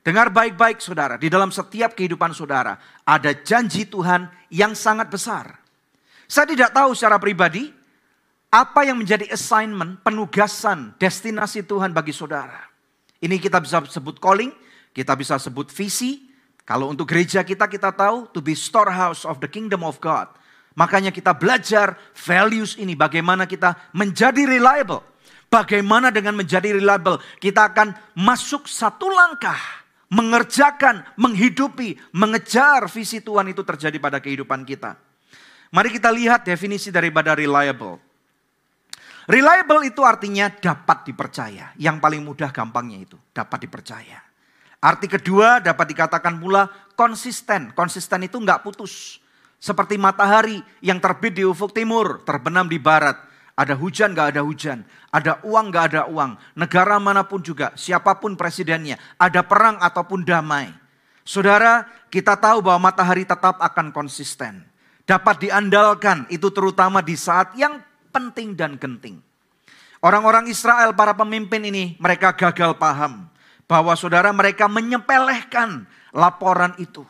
Dengar 0.03 0.35
baik-baik 0.35 0.83
saudara, 0.83 1.15
di 1.15 1.31
dalam 1.31 1.55
setiap 1.55 1.95
kehidupan 1.95 2.35
saudara 2.35 2.75
ada 3.07 3.31
janji 3.39 3.87
Tuhan 3.87 4.27
yang 4.51 4.75
sangat 4.75 5.07
besar. 5.07 5.63
Saya 6.27 6.51
tidak 6.51 6.75
tahu 6.75 6.91
secara 6.91 7.23
pribadi 7.23 7.71
apa 8.51 8.83
yang 8.83 8.99
menjadi 8.99 9.31
assignment, 9.31 10.03
penugasan, 10.03 10.99
destinasi 10.99 11.63
Tuhan 11.63 11.95
bagi 11.95 12.11
saudara? 12.11 12.67
Ini 13.23 13.39
kita 13.39 13.63
bisa 13.63 13.79
sebut 13.87 14.19
calling, 14.19 14.51
kita 14.91 15.15
bisa 15.15 15.39
sebut 15.39 15.71
visi. 15.71 16.27
Kalau 16.67 16.91
untuk 16.91 17.07
gereja 17.07 17.47
kita, 17.47 17.71
kita 17.71 17.95
tahu 17.95 18.27
to 18.35 18.43
be 18.43 18.59
storehouse 18.59 19.23
of 19.23 19.39
the 19.39 19.47
kingdom 19.47 19.87
of 19.87 20.03
God. 20.03 20.27
Makanya 20.75 21.15
kita 21.15 21.31
belajar 21.31 21.95
values 22.19 22.75
ini, 22.75 22.99
bagaimana 22.99 23.47
kita 23.47 23.95
menjadi 23.95 24.51
reliable. 24.51 25.07
Bagaimana 25.47 26.11
dengan 26.11 26.35
menjadi 26.35 26.75
reliable, 26.75 27.23
kita 27.39 27.71
akan 27.71 27.95
masuk 28.17 28.67
satu 28.67 29.07
langkah 29.07 29.82
mengerjakan, 30.13 31.09
menghidupi, 31.17 31.97
mengejar 32.13 32.85
visi 32.93 33.25
Tuhan 33.25 33.49
itu 33.49 33.65
terjadi 33.65 33.97
pada 33.97 34.21
kehidupan 34.21 34.69
kita. 34.69 35.01
Mari 35.73 35.89
kita 35.89 36.13
lihat 36.13 36.45
definisi 36.45 36.93
daripada 36.93 37.33
reliable. 37.33 37.97
Reliable 39.25 39.89
itu 39.89 40.05
artinya 40.05 40.53
dapat 40.53 41.09
dipercaya. 41.09 41.73
Yang 41.81 41.97
paling 41.97 42.21
mudah 42.21 42.53
gampangnya 42.53 43.01
itu, 43.01 43.17
dapat 43.33 43.65
dipercaya. 43.65 44.21
Arti 44.83 45.09
kedua 45.09 45.65
dapat 45.65 45.97
dikatakan 45.97 46.37
pula 46.37 46.69
konsisten. 46.93 47.73
Konsisten 47.73 48.29
itu 48.29 48.37
nggak 48.37 48.61
putus. 48.61 49.17
Seperti 49.63 49.97
matahari 49.97 50.61
yang 50.85 50.99
terbit 51.01 51.39
di 51.39 51.47
ufuk 51.47 51.73
timur, 51.73 52.21
terbenam 52.27 52.69
di 52.69 52.77
barat. 52.77 53.17
Ada 53.53 53.77
hujan 53.77 54.17
nggak 54.17 54.29
ada 54.33 54.43
hujan, 54.43 54.81
ada 55.13 55.37
uang 55.45 55.67
nggak 55.69 55.85
ada 55.93 56.03
uang. 56.09 56.41
Negara 56.57 56.97
mana 56.97 57.21
pun 57.21 57.45
juga, 57.45 57.77
siapa 57.77 58.17
pun 58.17 58.33
presidennya, 58.33 58.97
ada 59.21 59.45
perang 59.45 59.77
ataupun 59.77 60.25
damai. 60.25 60.73
Saudara, 61.23 61.85
kita 62.09 62.35
tahu 62.35 62.65
bahwa 62.65 62.91
matahari 62.91 63.29
tetap 63.29 63.61
akan 63.61 63.93
konsisten. 63.93 64.65
Dapat 65.05 65.47
diandalkan, 65.47 66.25
itu 66.33 66.49
terutama 66.49 67.05
di 67.05 67.13
saat 67.15 67.53
yang 67.55 67.79
penting 68.09 68.57
dan 68.57 68.81
genting. 68.81 69.21
Orang-orang 70.03 70.51
Israel, 70.51 70.97
para 70.97 71.15
pemimpin 71.15 71.63
ini, 71.63 71.95
mereka 72.01 72.35
gagal 72.35 72.75
paham 72.81 73.31
bahwa 73.71 73.95
saudara 73.95 74.35
mereka 74.35 74.67
menyepelehkan 74.67 75.87
laporan 76.11 76.75
itu. 76.81 77.07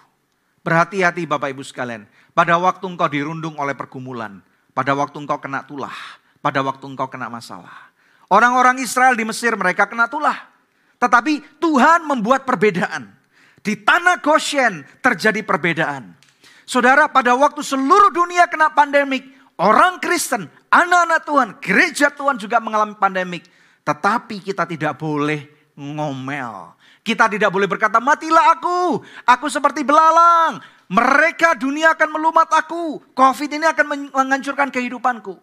Berhati-hati 0.62 1.26
Bapak 1.26 1.56
Ibu 1.56 1.64
sekalian, 1.64 2.04
pada 2.36 2.54
waktu 2.60 2.84
engkau 2.86 3.08
dirundung 3.08 3.56
oleh 3.58 3.74
pergumulan, 3.74 4.44
pada 4.76 4.92
waktu 4.94 5.24
engkau 5.24 5.40
kena 5.42 5.66
tulah, 5.66 5.94
pada 6.42 6.60
waktu 6.60 6.84
engkau 6.84 7.06
kena 7.06 7.30
masalah. 7.30 7.94
Orang-orang 8.28 8.82
Israel 8.82 9.14
di 9.14 9.22
Mesir 9.22 9.54
mereka 9.54 9.86
kena 9.86 10.10
tulah. 10.10 10.50
Tetapi 10.98 11.62
Tuhan 11.62 12.04
membuat 12.04 12.44
perbedaan. 12.44 13.14
Di 13.62 13.78
tanah 13.78 14.18
Goshen 14.18 14.82
terjadi 14.98 15.40
perbedaan. 15.46 16.18
Saudara 16.66 17.06
pada 17.06 17.38
waktu 17.38 17.62
seluruh 17.62 18.10
dunia 18.10 18.50
kena 18.50 18.74
pandemik, 18.74 19.22
orang 19.60 20.02
Kristen 20.02 20.50
Anak-anak 20.72 21.20
Tuhan, 21.28 21.48
gereja 21.60 22.08
Tuhan 22.08 22.40
juga 22.40 22.56
mengalami 22.56 22.96
pandemik. 22.96 23.44
Tetapi 23.84 24.40
kita 24.40 24.64
tidak 24.64 24.96
boleh 24.96 25.44
ngomel. 25.76 26.72
Kita 27.04 27.28
tidak 27.28 27.52
boleh 27.52 27.68
berkata, 27.68 28.00
matilah 28.00 28.56
aku. 28.56 29.04
Aku 29.28 29.52
seperti 29.52 29.84
belalang. 29.84 30.64
Mereka 30.88 31.60
dunia 31.60 31.92
akan 31.92 32.08
melumat 32.16 32.48
aku. 32.56 33.04
Covid 33.12 33.52
ini 33.52 33.68
akan 33.68 34.08
menghancurkan 34.16 34.72
kehidupanku. 34.72 35.36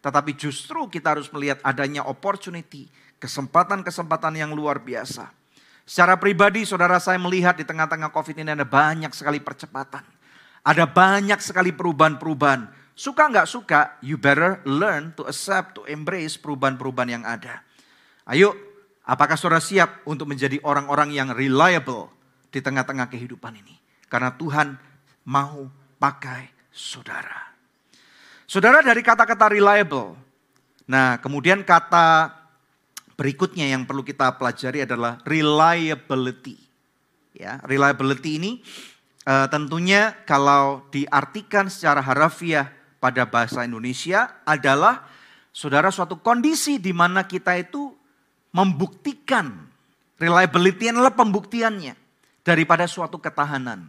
Tetapi 0.00 0.32
justru 0.36 0.88
kita 0.88 1.16
harus 1.16 1.28
melihat 1.32 1.60
adanya 1.64 2.04
opportunity. 2.08 2.88
Kesempatan-kesempatan 3.20 4.32
yang 4.40 4.56
luar 4.56 4.80
biasa. 4.80 5.28
Secara 5.84 6.16
pribadi 6.16 6.64
saudara 6.64 6.96
saya 6.96 7.20
melihat 7.20 7.56
di 7.56 7.68
tengah-tengah 7.68 8.08
Covid 8.08 8.36
ini 8.40 8.56
ada 8.56 8.64
banyak 8.64 9.12
sekali 9.12 9.42
percepatan. 9.42 10.04
Ada 10.64 10.88
banyak 10.88 11.40
sekali 11.40 11.72
perubahan-perubahan 11.72 12.80
Suka 13.00 13.32
nggak 13.32 13.48
suka, 13.48 13.96
you 14.04 14.20
better 14.20 14.60
learn 14.68 15.16
to 15.16 15.24
accept, 15.24 15.80
to 15.80 15.88
embrace 15.88 16.36
perubahan-perubahan 16.36 17.08
yang 17.16 17.24
ada. 17.24 17.64
Ayo, 18.28 18.52
apakah 19.08 19.40
saudara 19.40 19.64
siap 19.64 20.04
untuk 20.04 20.28
menjadi 20.28 20.60
orang-orang 20.60 21.16
yang 21.16 21.32
reliable 21.32 22.12
di 22.52 22.60
tengah-tengah 22.60 23.08
kehidupan 23.08 23.56
ini? 23.56 23.80
Karena 24.04 24.36
Tuhan 24.36 24.76
mau 25.24 25.64
pakai 25.96 26.52
saudara. 26.68 27.49
Saudara 28.50 28.82
dari 28.82 28.98
kata-kata 28.98 29.46
reliable. 29.54 30.18
Nah, 30.90 31.22
kemudian 31.22 31.62
kata 31.62 32.34
berikutnya 33.14 33.70
yang 33.70 33.86
perlu 33.86 34.02
kita 34.02 34.26
pelajari 34.42 34.82
adalah 34.82 35.22
reliability. 35.22 36.58
Ya, 37.30 37.62
reliability 37.62 38.42
ini 38.42 38.58
uh, 39.22 39.46
tentunya 39.46 40.18
kalau 40.26 40.82
diartikan 40.90 41.70
secara 41.70 42.02
harafiah 42.02 42.74
pada 42.98 43.22
bahasa 43.22 43.62
Indonesia 43.62 44.42
adalah 44.42 45.06
saudara 45.54 45.94
suatu 45.94 46.18
kondisi 46.18 46.82
di 46.82 46.90
mana 46.90 47.30
kita 47.30 47.54
itu 47.54 47.94
membuktikan 48.50 49.62
reliability 50.18 50.90
adalah 50.90 51.14
pembuktiannya 51.14 51.94
daripada 52.42 52.90
suatu 52.90 53.22
ketahanan. 53.22 53.86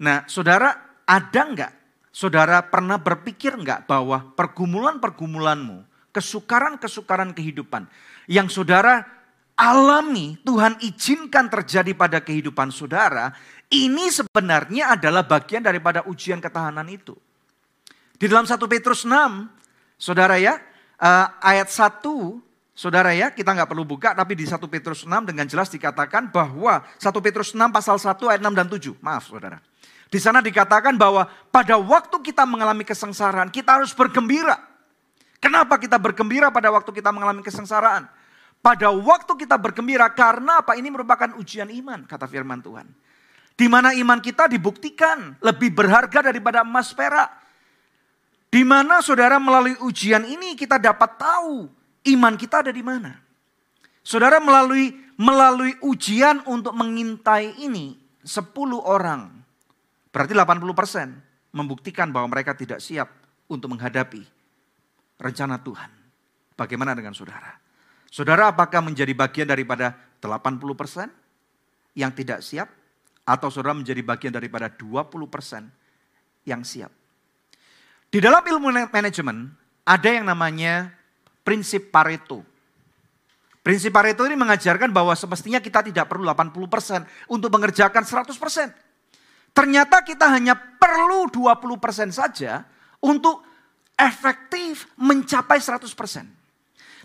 Nah, 0.00 0.24
saudara 0.32 0.96
ada 1.04 1.42
nggak? 1.44 1.72
Saudara 2.18 2.66
pernah 2.66 2.98
berpikir 2.98 3.54
nggak 3.54 3.86
bahwa 3.86 4.34
pergumulan-pergumulanmu, 4.34 5.86
kesukaran-kesukaran 6.10 7.30
kehidupan 7.30 7.86
yang 8.26 8.50
saudara 8.50 9.06
alami, 9.54 10.34
Tuhan 10.42 10.82
izinkan 10.82 11.46
terjadi 11.46 11.94
pada 11.94 12.18
kehidupan 12.18 12.74
saudara, 12.74 13.30
ini 13.70 14.10
sebenarnya 14.10 14.98
adalah 14.98 15.22
bagian 15.22 15.62
daripada 15.62 16.02
ujian 16.10 16.42
ketahanan 16.42 16.90
itu. 16.90 17.14
Di 18.18 18.26
dalam 18.26 18.50
1 18.50 18.58
Petrus 18.66 19.06
6, 19.06 19.14
saudara 19.94 20.42
ya, 20.42 20.58
uh, 20.98 21.38
ayat 21.38 21.70
1, 21.70 22.02
saudara 22.74 23.14
ya, 23.14 23.30
kita 23.30 23.54
nggak 23.54 23.70
perlu 23.70 23.86
buka, 23.86 24.18
tapi 24.18 24.34
di 24.34 24.42
1 24.42 24.58
Petrus 24.66 25.06
6 25.06 25.22
dengan 25.22 25.46
jelas 25.46 25.70
dikatakan 25.70 26.34
bahwa 26.34 26.82
1 26.98 27.14
Petrus 27.22 27.54
6 27.54 27.62
pasal 27.70 27.94
1 27.94 28.10
ayat 28.26 28.42
6 28.42 28.58
dan 28.58 28.66
7, 28.66 28.98
maaf 29.06 29.30
saudara. 29.30 29.62
Di 30.08 30.16
sana 30.16 30.40
dikatakan 30.40 30.96
bahwa 30.96 31.28
pada 31.52 31.76
waktu 31.76 32.16
kita 32.24 32.48
mengalami 32.48 32.84
kesengsaraan, 32.84 33.52
kita 33.52 33.76
harus 33.76 33.92
bergembira. 33.92 34.56
Kenapa 35.38 35.76
kita 35.76 36.00
bergembira 36.00 36.48
pada 36.48 36.72
waktu 36.72 36.90
kita 36.90 37.12
mengalami 37.12 37.44
kesengsaraan? 37.44 38.08
Pada 38.58 38.90
waktu 38.90 39.32
kita 39.38 39.54
bergembira 39.54 40.08
karena 40.10 40.64
apa? 40.64 40.74
Ini 40.74 40.90
merupakan 40.90 41.30
ujian 41.38 41.70
iman, 41.70 42.08
kata 42.08 42.26
firman 42.26 42.58
Tuhan. 42.64 42.88
Di 43.54 43.66
mana 43.70 43.94
iman 43.94 44.18
kita 44.18 44.50
dibuktikan 44.50 45.38
lebih 45.44 45.76
berharga 45.76 46.32
daripada 46.32 46.66
emas 46.66 46.90
perak. 46.90 47.30
Di 48.48 48.64
mana 48.64 49.04
saudara 49.04 49.36
melalui 49.36 49.76
ujian 49.84 50.24
ini 50.24 50.56
kita 50.56 50.80
dapat 50.80 51.20
tahu 51.20 51.68
iman 52.16 52.34
kita 52.34 52.64
ada 52.64 52.72
di 52.72 52.80
mana. 52.80 53.12
Saudara 54.00 54.40
melalui 54.40 54.96
melalui 55.20 55.76
ujian 55.84 56.40
untuk 56.48 56.72
mengintai 56.72 57.60
ini 57.60 57.98
10 58.24 58.56
orang. 58.78 59.37
Berarti 60.08 60.32
80 60.32 60.64
persen 60.72 61.08
membuktikan 61.52 62.08
bahwa 62.12 62.32
mereka 62.32 62.56
tidak 62.56 62.80
siap 62.80 63.08
untuk 63.48 63.72
menghadapi 63.76 64.24
rencana 65.20 65.60
Tuhan. 65.60 65.90
Bagaimana 66.58 66.96
dengan 66.96 67.14
saudara? 67.14 67.54
Saudara 68.08 68.50
apakah 68.50 68.80
menjadi 68.80 69.12
bagian 69.12 69.46
daripada 69.46 69.94
80 70.20 70.74
persen 70.74 71.08
yang 71.92 72.10
tidak 72.12 72.40
siap? 72.40 72.68
Atau 73.28 73.52
saudara 73.52 73.76
menjadi 73.76 74.00
bagian 74.00 74.32
daripada 74.32 74.72
20 74.72 75.28
persen 75.28 75.68
yang 76.48 76.64
siap? 76.64 76.88
Di 78.08 78.24
dalam 78.24 78.40
ilmu 78.40 78.72
manajemen 78.88 79.52
ada 79.84 80.08
yang 80.08 80.24
namanya 80.24 80.88
prinsip 81.44 81.92
Pareto. 81.92 82.40
Prinsip 83.60 83.92
Pareto 83.92 84.24
ini 84.24 84.32
mengajarkan 84.32 84.88
bahwa 84.88 85.12
semestinya 85.12 85.60
kita 85.60 85.84
tidak 85.84 86.08
perlu 86.08 86.24
80% 86.24 87.28
untuk 87.28 87.52
mengerjakan 87.52 88.00
100%. 88.00 88.87
Ternyata 89.52 90.06
kita 90.06 90.30
hanya 90.30 90.54
perlu 90.54 91.26
20% 91.30 92.14
saja 92.14 92.62
untuk 93.02 93.42
efektif 93.98 94.86
mencapai 94.94 95.58
100%. 95.58 95.90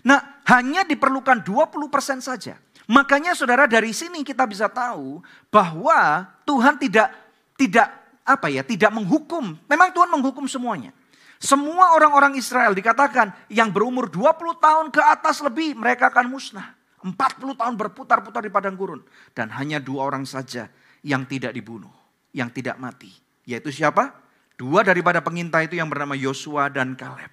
Nah, 0.04 0.44
hanya 0.46 0.84
diperlukan 0.84 1.42
20% 1.42 2.20
saja. 2.20 2.60
Makanya 2.84 3.32
saudara 3.32 3.64
dari 3.64 3.96
sini 3.96 4.20
kita 4.20 4.44
bisa 4.44 4.68
tahu 4.68 5.24
bahwa 5.48 6.28
Tuhan 6.44 6.76
tidak 6.76 7.08
tidak 7.56 7.88
apa 8.24 8.52
ya, 8.52 8.60
tidak 8.60 8.92
menghukum. 8.92 9.56
Memang 9.64 9.88
Tuhan 9.96 10.12
menghukum 10.12 10.44
semuanya. 10.44 10.92
Semua 11.40 11.96
orang-orang 11.96 12.36
Israel 12.40 12.72
dikatakan 12.72 13.32
yang 13.52 13.72
berumur 13.72 14.08
20 14.08 14.60
tahun 14.60 14.86
ke 14.92 15.00
atas 15.00 15.44
lebih 15.44 15.76
mereka 15.76 16.12
akan 16.12 16.28
musnah. 16.32 16.76
40 17.04 17.60
tahun 17.60 17.74
berputar-putar 17.76 18.40
di 18.40 18.48
padang 18.48 18.76
gurun. 18.76 19.04
Dan 19.36 19.52
hanya 19.52 19.76
dua 19.76 20.08
orang 20.08 20.24
saja 20.24 20.72
yang 21.04 21.28
tidak 21.28 21.52
dibunuh, 21.52 21.92
yang 22.34 22.50
tidak 22.50 22.76
mati. 22.76 23.14
Yaitu 23.46 23.70
siapa? 23.70 24.10
Dua 24.58 24.82
daripada 24.82 25.22
pengintai 25.22 25.70
itu 25.70 25.78
yang 25.78 25.86
bernama 25.86 26.18
Yosua 26.18 26.68
dan 26.68 26.98
Kaleb. 26.98 27.30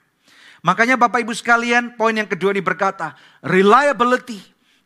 Makanya 0.62 0.94
Bapak 0.94 1.26
Ibu 1.26 1.34
sekalian, 1.34 1.98
poin 1.98 2.14
yang 2.14 2.30
kedua 2.30 2.54
ini 2.54 2.62
berkata, 2.62 3.18
reliability. 3.42 4.38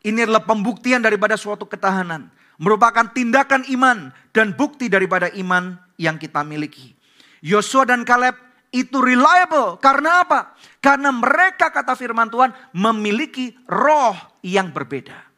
Ini 0.07 0.23
adalah 0.23 0.47
pembuktian 0.47 1.03
daripada 1.03 1.35
suatu 1.35 1.67
ketahanan. 1.67 2.31
Merupakan 2.55 3.11
tindakan 3.11 3.67
iman 3.75 4.15
dan 4.31 4.55
bukti 4.55 4.87
daripada 4.87 5.27
iman 5.35 5.75
yang 5.99 6.15
kita 6.15 6.47
miliki. 6.47 6.95
Yosua 7.43 7.83
dan 7.83 8.07
Kaleb 8.07 8.39
itu 8.71 9.03
reliable. 9.03 9.75
Karena 9.83 10.23
apa? 10.23 10.55
Karena 10.79 11.11
mereka 11.11 11.71
kata 11.71 11.95
firman 11.99 12.31
Tuhan 12.31 12.55
memiliki 12.71 13.55
roh 13.67 14.15
yang 14.43 14.71
berbeda. 14.71 15.34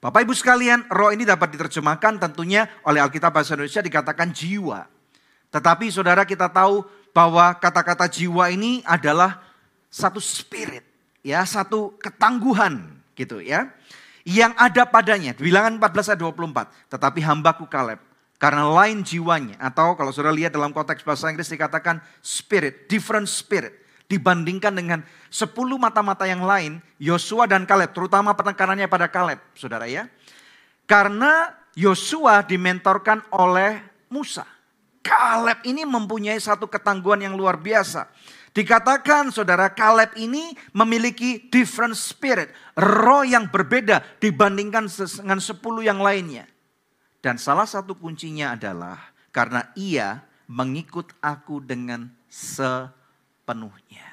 Bapak 0.00 0.24
Ibu 0.24 0.32
sekalian, 0.32 0.88
roh 0.88 1.12
ini 1.12 1.28
dapat 1.28 1.52
diterjemahkan 1.52 2.16
tentunya 2.16 2.64
oleh 2.88 3.04
Alkitab 3.04 3.36
Bahasa 3.36 3.52
Indonesia 3.52 3.84
dikatakan 3.84 4.32
jiwa. 4.32 4.88
Tetapi 5.52 5.92
saudara 5.92 6.24
kita 6.24 6.48
tahu 6.48 6.80
bahwa 7.12 7.52
kata-kata 7.60 8.08
jiwa 8.08 8.48
ini 8.48 8.80
adalah 8.88 9.44
satu 9.92 10.16
spirit, 10.16 10.88
ya, 11.20 11.44
satu 11.44 12.00
ketangguhan 12.00 12.80
gitu 13.12 13.44
ya. 13.44 13.68
Yang 14.24 14.56
ada 14.56 14.88
padanya, 14.88 15.36
bilangan 15.36 15.76
14 15.76 16.16
ayat 16.16 16.20
24. 16.24 16.96
Tetapi 16.96 17.20
hambaku 17.20 17.68
Kaleb 17.68 18.00
karena 18.40 18.72
lain 18.72 19.04
jiwanya. 19.04 19.60
Atau 19.60 20.00
kalau 20.00 20.16
saudara 20.16 20.32
lihat 20.32 20.56
dalam 20.56 20.72
konteks 20.72 21.04
bahasa 21.04 21.28
Inggris 21.28 21.52
dikatakan 21.52 22.00
spirit, 22.24 22.88
different 22.88 23.28
spirit. 23.28 23.76
Dibandingkan 24.08 24.74
dengan 24.74 25.04
sepuluh 25.30 25.78
mata-mata 25.78 26.26
yang 26.26 26.42
lain, 26.42 26.82
Yosua 26.98 27.46
dan 27.46 27.64
Kaleb, 27.64 27.94
terutama 27.94 28.34
penekanannya 28.34 28.90
pada 28.90 29.06
Kaleb, 29.06 29.38
saudara 29.54 29.86
ya. 29.86 30.10
Karena 30.84 31.54
Yosua 31.78 32.42
dimentorkan 32.42 33.22
oleh 33.30 33.78
Musa. 34.10 34.44
Kaleb 35.00 35.62
ini 35.64 35.86
mempunyai 35.86 36.36
satu 36.36 36.66
ketangguhan 36.66 37.24
yang 37.24 37.38
luar 37.38 37.56
biasa. 37.56 38.10
Dikatakan 38.50 39.30
saudara 39.30 39.70
Kaleb 39.70 40.18
ini 40.18 40.52
memiliki 40.74 41.46
different 41.48 41.94
spirit. 41.94 42.50
Roh 42.74 43.22
yang 43.22 43.46
berbeda 43.46 44.02
dibandingkan 44.18 44.90
dengan 44.90 45.38
sepuluh 45.38 45.86
yang 45.86 46.02
lainnya. 46.02 46.50
Dan 47.22 47.38
salah 47.38 47.70
satu 47.70 47.94
kuncinya 47.94 48.58
adalah 48.58 49.14
karena 49.30 49.70
ia 49.78 50.26
mengikut 50.50 51.14
aku 51.22 51.62
dengan 51.62 52.10
sepenuhnya. 52.26 54.09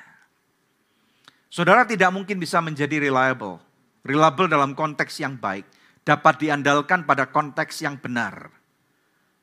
Saudara 1.57 1.89
tidak 1.89 2.13
mungkin 2.13 2.37
bisa 2.37 2.61
menjadi 2.61 3.09
reliable. 3.09 3.57
Reliable 4.05 4.45
dalam 4.45 4.77
konteks 4.77 5.17
yang 5.17 5.41
baik. 5.41 5.65
Dapat 6.05 6.45
diandalkan 6.45 7.01
pada 7.01 7.33
konteks 7.33 7.81
yang 7.81 7.97
benar. 7.97 8.53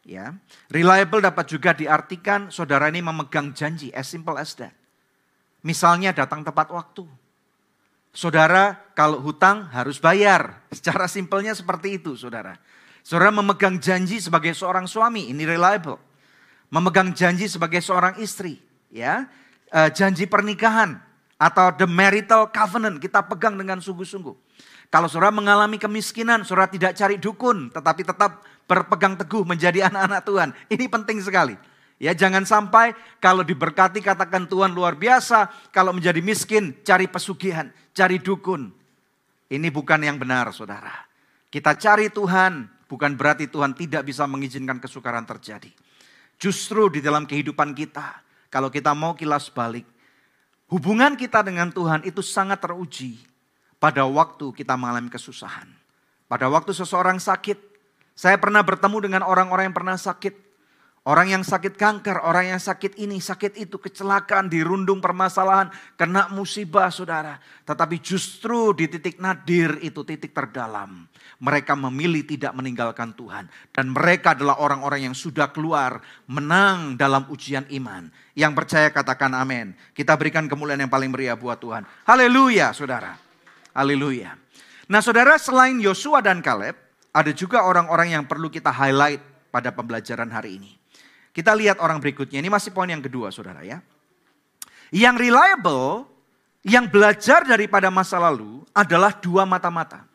Ya, 0.07 0.31
reliable 0.71 1.19
dapat 1.19 1.51
juga 1.51 1.75
diartikan 1.75 2.55
saudara 2.55 2.87
ini 2.87 3.03
memegang 3.03 3.51
janji, 3.51 3.91
as 3.91 4.07
simple 4.07 4.39
as 4.39 4.55
that. 4.55 4.71
Misalnya 5.67 6.15
datang 6.15 6.47
tepat 6.47 6.71
waktu. 6.71 7.03
Saudara 8.15 8.79
kalau 8.95 9.19
hutang 9.19 9.67
harus 9.75 9.99
bayar. 9.99 10.63
Secara 10.77 11.11
simpelnya 11.11 11.51
seperti 11.51 11.99
itu 11.99 12.15
saudara. 12.15 12.55
Saudara 13.03 13.35
memegang 13.35 13.83
janji 13.83 14.23
sebagai 14.23 14.55
seorang 14.55 14.87
suami, 14.87 15.35
ini 15.35 15.43
reliable. 15.43 15.99
Memegang 16.71 17.11
janji 17.11 17.51
sebagai 17.51 17.83
seorang 17.83 18.23
istri, 18.23 18.63
ya. 18.95 19.27
Uh, 19.75 19.91
janji 19.91 20.31
pernikahan 20.31 21.04
atau 21.39 21.75
the 21.75 21.87
marital 21.89 22.47
covenant 22.51 23.03
kita 23.03 23.23
pegang 23.27 23.59
dengan 23.59 23.83
sungguh-sungguh. 23.83 24.35
Kalau 24.93 25.11
saudara 25.11 25.35
mengalami 25.35 25.75
kemiskinan, 25.81 26.47
saudara 26.47 26.71
tidak 26.71 26.95
cari 26.95 27.19
dukun, 27.19 27.73
tetapi 27.75 28.07
tetap 28.07 28.47
berpegang 28.71 29.19
teguh 29.19 29.43
menjadi 29.43 29.91
anak-anak 29.91 30.23
Tuhan. 30.23 30.49
Ini 30.71 30.85
penting 30.87 31.19
sekali. 31.19 31.57
Ya, 31.99 32.11
jangan 32.15 32.43
sampai 32.43 32.95
kalau 33.23 33.47
diberkati 33.47 34.03
katakan 34.03 34.51
Tuhan 34.51 34.75
luar 34.75 34.99
biasa, 34.99 35.51
kalau 35.71 35.95
menjadi 35.95 36.19
miskin 36.23 36.75
cari 36.83 37.07
pesugihan, 37.07 37.71
cari 37.95 38.19
dukun. 38.19 38.71
Ini 39.51 39.69
bukan 39.71 40.03
yang 40.03 40.19
benar, 40.19 40.51
Saudara. 40.51 41.07
Kita 41.51 41.79
cari 41.79 42.11
Tuhan, 42.11 42.67
bukan 42.91 43.15
berarti 43.15 43.47
Tuhan 43.47 43.79
tidak 43.79 44.03
bisa 44.11 44.27
mengizinkan 44.27 44.83
kesukaran 44.83 45.23
terjadi. 45.23 45.71
Justru 46.35 46.91
di 46.91 46.99
dalam 46.99 47.31
kehidupan 47.31 47.73
kita, 47.79 48.23
kalau 48.51 48.75
kita 48.75 48.91
mau 48.91 49.15
kilas 49.15 49.47
balik, 49.55 49.87
hubungan 50.69 51.17
kita 51.17 51.41
dengan 51.41 51.73
Tuhan 51.73 52.05
itu 52.05 52.21
sangat 52.21 52.61
teruji 52.61 53.21
pada 53.81 54.05
waktu 54.05 54.53
kita 54.53 54.77
mengalami 54.77 55.09
kesusahan. 55.09 55.69
Pada 56.25 56.49
waktu 56.49 56.73
seseorang 56.73 57.21
sakit, 57.21 57.57
saya 58.17 58.39
pernah 58.41 58.65
bertemu 58.65 58.99
dengan 59.11 59.23
orang-orang 59.27 59.71
yang 59.71 59.77
pernah 59.77 59.99
sakit. 59.99 60.44
Orang 61.05 61.29
yang 61.29 61.45
sakit 61.45 61.77
kanker, 61.77 62.25
orang 62.25 62.57
yang 62.57 62.61
sakit 62.61 62.97
ini, 62.97 63.21
sakit 63.21 63.61
itu, 63.61 63.77
kecelakaan, 63.77 64.49
dirundung 64.49 65.05
permasalahan, 65.05 65.69
kena 66.01 66.33
musibah 66.33 66.89
saudara. 66.89 67.37
Tetapi 67.69 68.01
justru 68.01 68.73
di 68.73 68.89
titik 68.89 69.21
nadir 69.21 69.77
itu 69.85 70.01
titik 70.01 70.33
terdalam. 70.33 71.05
Mereka 71.45 71.77
memilih 71.77 72.25
tidak 72.25 72.57
meninggalkan 72.57 73.13
Tuhan. 73.13 73.53
Dan 73.69 73.93
mereka 73.93 74.33
adalah 74.33 74.57
orang-orang 74.65 75.13
yang 75.13 75.13
sudah 75.13 75.53
keluar 75.53 76.01
menang 76.25 76.97
dalam 76.97 77.29
ujian 77.29 77.69
iman. 77.69 78.09
Yang 78.33 78.65
percaya 78.65 78.89
katakan 78.89 79.37
amin. 79.37 79.77
Kita 79.93 80.17
berikan 80.17 80.49
kemuliaan 80.49 80.89
yang 80.89 80.93
paling 80.93 81.13
meriah 81.13 81.37
buat 81.37 81.61
Tuhan. 81.61 81.85
Haleluya 82.09 82.73
saudara. 82.73 83.13
Haleluya. 83.77 84.41
Nah 84.89 85.05
saudara 85.05 85.37
selain 85.37 85.77
Yosua 85.85 86.25
dan 86.25 86.41
Kaleb, 86.41 86.81
ada 87.13 87.29
juga 87.37 87.61
orang-orang 87.69 88.17
yang 88.17 88.25
perlu 88.25 88.49
kita 88.49 88.73
highlight 88.73 89.21
pada 89.53 89.69
pembelajaran 89.69 90.33
hari 90.33 90.57
ini. 90.57 90.84
Kita 91.35 91.51
lihat 91.51 91.83
orang 91.83 91.99
berikutnya. 91.99 92.39
Ini 92.39 92.47
masih 92.47 92.71
poin 92.71 92.87
yang 92.87 93.03
kedua, 93.03 93.35
saudara 93.35 93.67
ya. 93.67 93.83
Yang 94.95 95.27
reliable, 95.27 96.07
yang 96.63 96.87
belajar 96.87 97.43
daripada 97.43 97.91
masa 97.91 98.23
lalu 98.23 98.63
adalah 98.71 99.11
dua 99.19 99.43
mata-mata. 99.43 100.07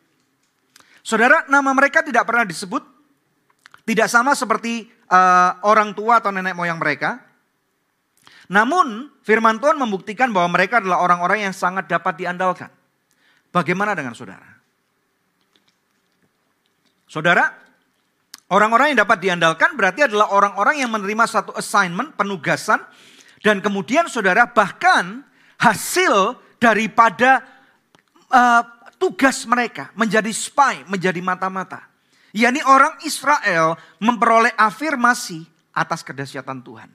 Saudara, 1.04 1.44
nama 1.52 1.76
mereka 1.76 2.00
tidak 2.00 2.24
pernah 2.24 2.48
disebut. 2.48 2.80
Tidak 3.84 4.08
sama 4.08 4.32
seperti 4.32 4.88
uh, 5.12 5.60
orang 5.68 5.92
tua 5.92 6.24
atau 6.24 6.32
nenek 6.32 6.56
moyang 6.56 6.80
mereka. 6.80 7.20
Namun, 8.48 9.12
firman 9.20 9.60
Tuhan 9.60 9.76
membuktikan 9.76 10.32
bahwa 10.32 10.56
mereka 10.56 10.80
adalah 10.80 11.04
orang-orang 11.04 11.44
yang 11.44 11.54
sangat 11.54 11.84
dapat 11.84 12.16
diandalkan. 12.16 12.72
Bagaimana 13.52 13.92
dengan 13.92 14.16
saudara? 14.16 14.46
Saudara, 17.04 17.59
Orang-orang 18.50 18.92
yang 18.92 19.06
dapat 19.06 19.22
diandalkan 19.22 19.78
berarti 19.78 20.10
adalah 20.10 20.34
orang-orang 20.34 20.82
yang 20.82 20.90
menerima 20.90 21.22
satu 21.30 21.54
assignment, 21.54 22.18
penugasan. 22.18 22.82
Dan 23.38 23.62
kemudian 23.62 24.10
saudara 24.10 24.50
bahkan 24.50 25.22
hasil 25.54 26.34
daripada 26.58 27.46
uh, 28.26 28.62
tugas 28.98 29.46
mereka 29.46 29.94
menjadi 29.94 30.28
spy, 30.34 30.82
menjadi 30.90 31.22
mata-mata. 31.22 31.86
yakni 32.34 32.58
orang 32.66 32.98
Israel 33.06 33.78
memperoleh 34.02 34.50
afirmasi 34.58 35.46
atas 35.70 36.02
kedahsyatan 36.02 36.66
Tuhan. 36.66 36.90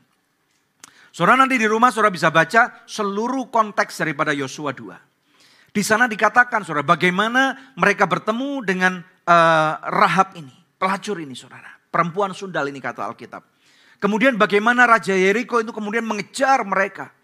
Saudara 1.16 1.40
nanti 1.40 1.56
di 1.56 1.72
rumah 1.72 1.88
saudara 1.96 2.12
bisa 2.12 2.28
baca 2.36 2.84
seluruh 2.84 3.48
konteks 3.48 4.04
daripada 4.04 4.36
Yosua 4.36 4.76
2. 4.76 5.72
Di 5.72 5.84
sana 5.88 6.12
dikatakan 6.12 6.68
saudara 6.68 6.84
bagaimana 6.84 7.72
mereka 7.80 8.04
bertemu 8.04 8.60
dengan 8.68 9.00
uh, 9.24 9.74
Rahab 9.88 10.36
ini 10.36 10.65
pelacur 10.78 11.20
ini 11.20 11.36
saudara. 11.36 11.70
Perempuan 11.92 12.36
sundal 12.36 12.68
ini 12.68 12.84
kata 12.84 13.08
Alkitab. 13.08 13.44
Kemudian 14.00 14.36
bagaimana 14.36 14.84
Raja 14.84 15.16
Yeriko 15.16 15.64
itu 15.64 15.72
kemudian 15.72 16.04
mengejar 16.04 16.62
mereka. 16.68 17.16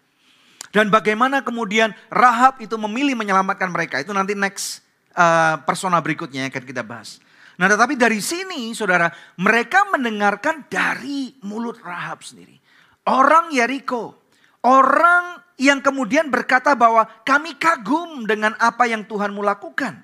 Dan 0.72 0.88
bagaimana 0.88 1.44
kemudian 1.44 1.92
Rahab 2.08 2.64
itu 2.64 2.80
memilih 2.80 3.12
menyelamatkan 3.12 3.68
mereka. 3.68 4.00
Itu 4.00 4.16
nanti 4.16 4.32
next 4.32 4.80
uh, 5.12 5.60
persona 5.68 6.00
berikutnya 6.00 6.48
yang 6.48 6.50
akan 6.50 6.64
kita 6.64 6.80
bahas. 6.80 7.20
Nah 7.60 7.68
tetapi 7.68 8.00
dari 8.00 8.24
sini 8.24 8.72
saudara, 8.72 9.12
mereka 9.36 9.84
mendengarkan 9.92 10.64
dari 10.72 11.36
mulut 11.44 11.76
Rahab 11.84 12.24
sendiri. 12.24 12.56
Orang 13.04 13.52
Yeriko, 13.52 14.22
Orang 14.62 15.42
yang 15.58 15.82
kemudian 15.82 16.30
berkata 16.30 16.78
bahwa 16.78 17.02
kami 17.26 17.58
kagum 17.58 18.30
dengan 18.30 18.54
apa 18.62 18.86
yang 18.86 19.02
Tuhanmu 19.02 19.42
lakukan. 19.42 19.98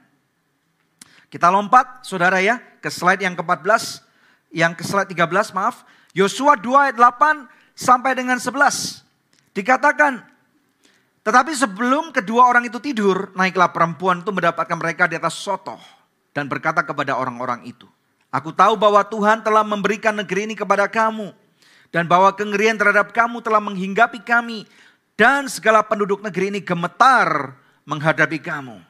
Kita 1.28 1.52
lompat 1.52 2.04
saudara 2.08 2.40
ya 2.40 2.60
ke 2.80 2.88
slide 2.88 3.20
yang 3.20 3.36
ke-14. 3.36 4.04
Yang 4.48 4.72
ke 4.80 4.82
slide 4.84 5.08
13 5.12 5.56
maaf. 5.56 5.84
Yosua 6.16 6.56
2 6.56 6.88
ayat 6.88 6.96
8 6.96 7.46
sampai 7.76 8.16
dengan 8.16 8.40
11. 8.40 9.04
Dikatakan, 9.52 10.24
tetapi 11.20 11.52
sebelum 11.52 12.08
kedua 12.10 12.48
orang 12.48 12.64
itu 12.64 12.80
tidur, 12.80 13.28
naiklah 13.36 13.68
perempuan 13.68 14.24
itu 14.24 14.32
mendapatkan 14.32 14.78
mereka 14.80 15.04
di 15.04 15.20
atas 15.20 15.36
sotoh. 15.36 15.76
Dan 16.32 16.48
berkata 16.48 16.80
kepada 16.80 17.18
orang-orang 17.18 17.68
itu, 17.68 17.84
Aku 18.28 18.52
tahu 18.52 18.76
bahwa 18.76 19.00
Tuhan 19.08 19.40
telah 19.40 19.64
memberikan 19.64 20.12
negeri 20.12 20.52
ini 20.52 20.56
kepada 20.56 20.84
kamu 20.84 21.32
dan 21.88 22.04
bahwa 22.04 22.28
kengerian 22.36 22.76
terhadap 22.76 23.16
kamu 23.16 23.40
telah 23.40 23.60
menghinggapi 23.60 24.20
kami 24.20 24.68
dan 25.16 25.48
segala 25.48 25.80
penduduk 25.80 26.20
negeri 26.20 26.52
ini 26.52 26.60
gemetar 26.60 27.56
menghadapi 27.88 28.36
kamu. 28.36 28.84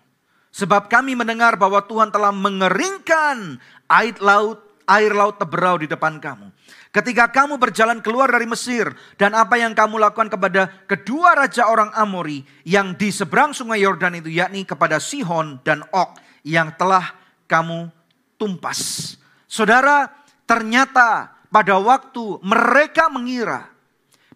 Sebab 0.53 0.89
kami 0.89 1.15
mendengar 1.15 1.55
bahwa 1.61 1.85
Tuhan 1.85 2.09
telah 2.09 2.33
mengeringkan 2.33 3.61
air 3.89 4.17
laut, 4.19 4.65
air 4.89 5.13
laut 5.13 5.37
teberau 5.37 5.77
di 5.77 5.87
depan 5.87 6.19
kamu. 6.19 6.51
Ketika 6.89 7.29
kamu 7.29 7.61
berjalan 7.61 8.01
keluar 8.01 8.33
dari 8.33 8.49
Mesir 8.49 8.89
dan 9.21 9.37
apa 9.37 9.61
yang 9.61 9.77
kamu 9.77 10.01
lakukan 10.01 10.33
kepada 10.33 10.73
kedua 10.89 11.37
raja 11.37 11.69
orang 11.69 11.93
Amori 11.93 12.43
yang 12.65 12.97
di 12.97 13.13
seberang 13.13 13.53
sungai 13.53 13.85
Yordan 13.85 14.19
itu 14.19 14.33
yakni 14.33 14.65
kepada 14.65 14.97
Sihon 14.97 15.61
dan 15.63 15.85
Ok 15.93 16.17
yang 16.49 16.73
telah 16.81 17.13
kamu 17.45 17.93
tumpas. 18.41 19.15
Saudara, 19.45 20.09
ternyata 20.49 21.29
pada 21.53 21.77
waktu 21.77 22.41
mereka 22.41 23.13
mengira 23.13 23.69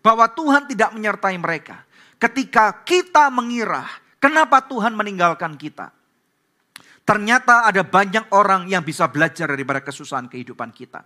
bahwa 0.05 0.29
Tuhan 0.29 0.69
tidak 0.69 0.93
menyertai 0.93 1.37
mereka. 1.41 1.89
Ketika 2.21 2.85
kita 2.85 3.33
mengira, 3.33 3.87
kenapa 4.21 4.61
Tuhan 4.63 4.93
meninggalkan 4.93 5.57
kita? 5.57 5.91
Ternyata 7.03 7.67
ada 7.67 7.83
banyak 7.83 8.31
orang 8.31 8.71
yang 8.71 8.87
bisa 8.87 9.11
belajar 9.11 9.51
daripada 9.51 9.83
kesusahan 9.83 10.31
kehidupan 10.31 10.71
kita. 10.71 11.03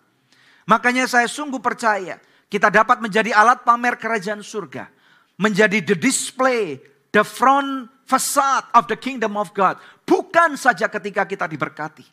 Makanya 0.68 1.08
saya 1.08 1.24
sungguh 1.24 1.62
percaya 1.62 2.20
kita 2.46 2.68
dapat 2.70 3.02
menjadi 3.02 3.32
alat 3.32 3.64
pamer 3.64 3.96
kerajaan 3.96 4.44
surga. 4.44 4.92
Menjadi 5.36 5.84
the 5.84 5.96
display, 5.96 6.80
the 7.12 7.20
front 7.20 7.88
facade 8.08 8.64
of 8.72 8.88
the 8.88 8.96
kingdom 8.96 9.36
of 9.36 9.52
God. 9.52 9.76
Bukan 10.06 10.56
saja 10.56 10.88
ketika 10.88 11.26
kita 11.28 11.44
diberkati. 11.44 12.06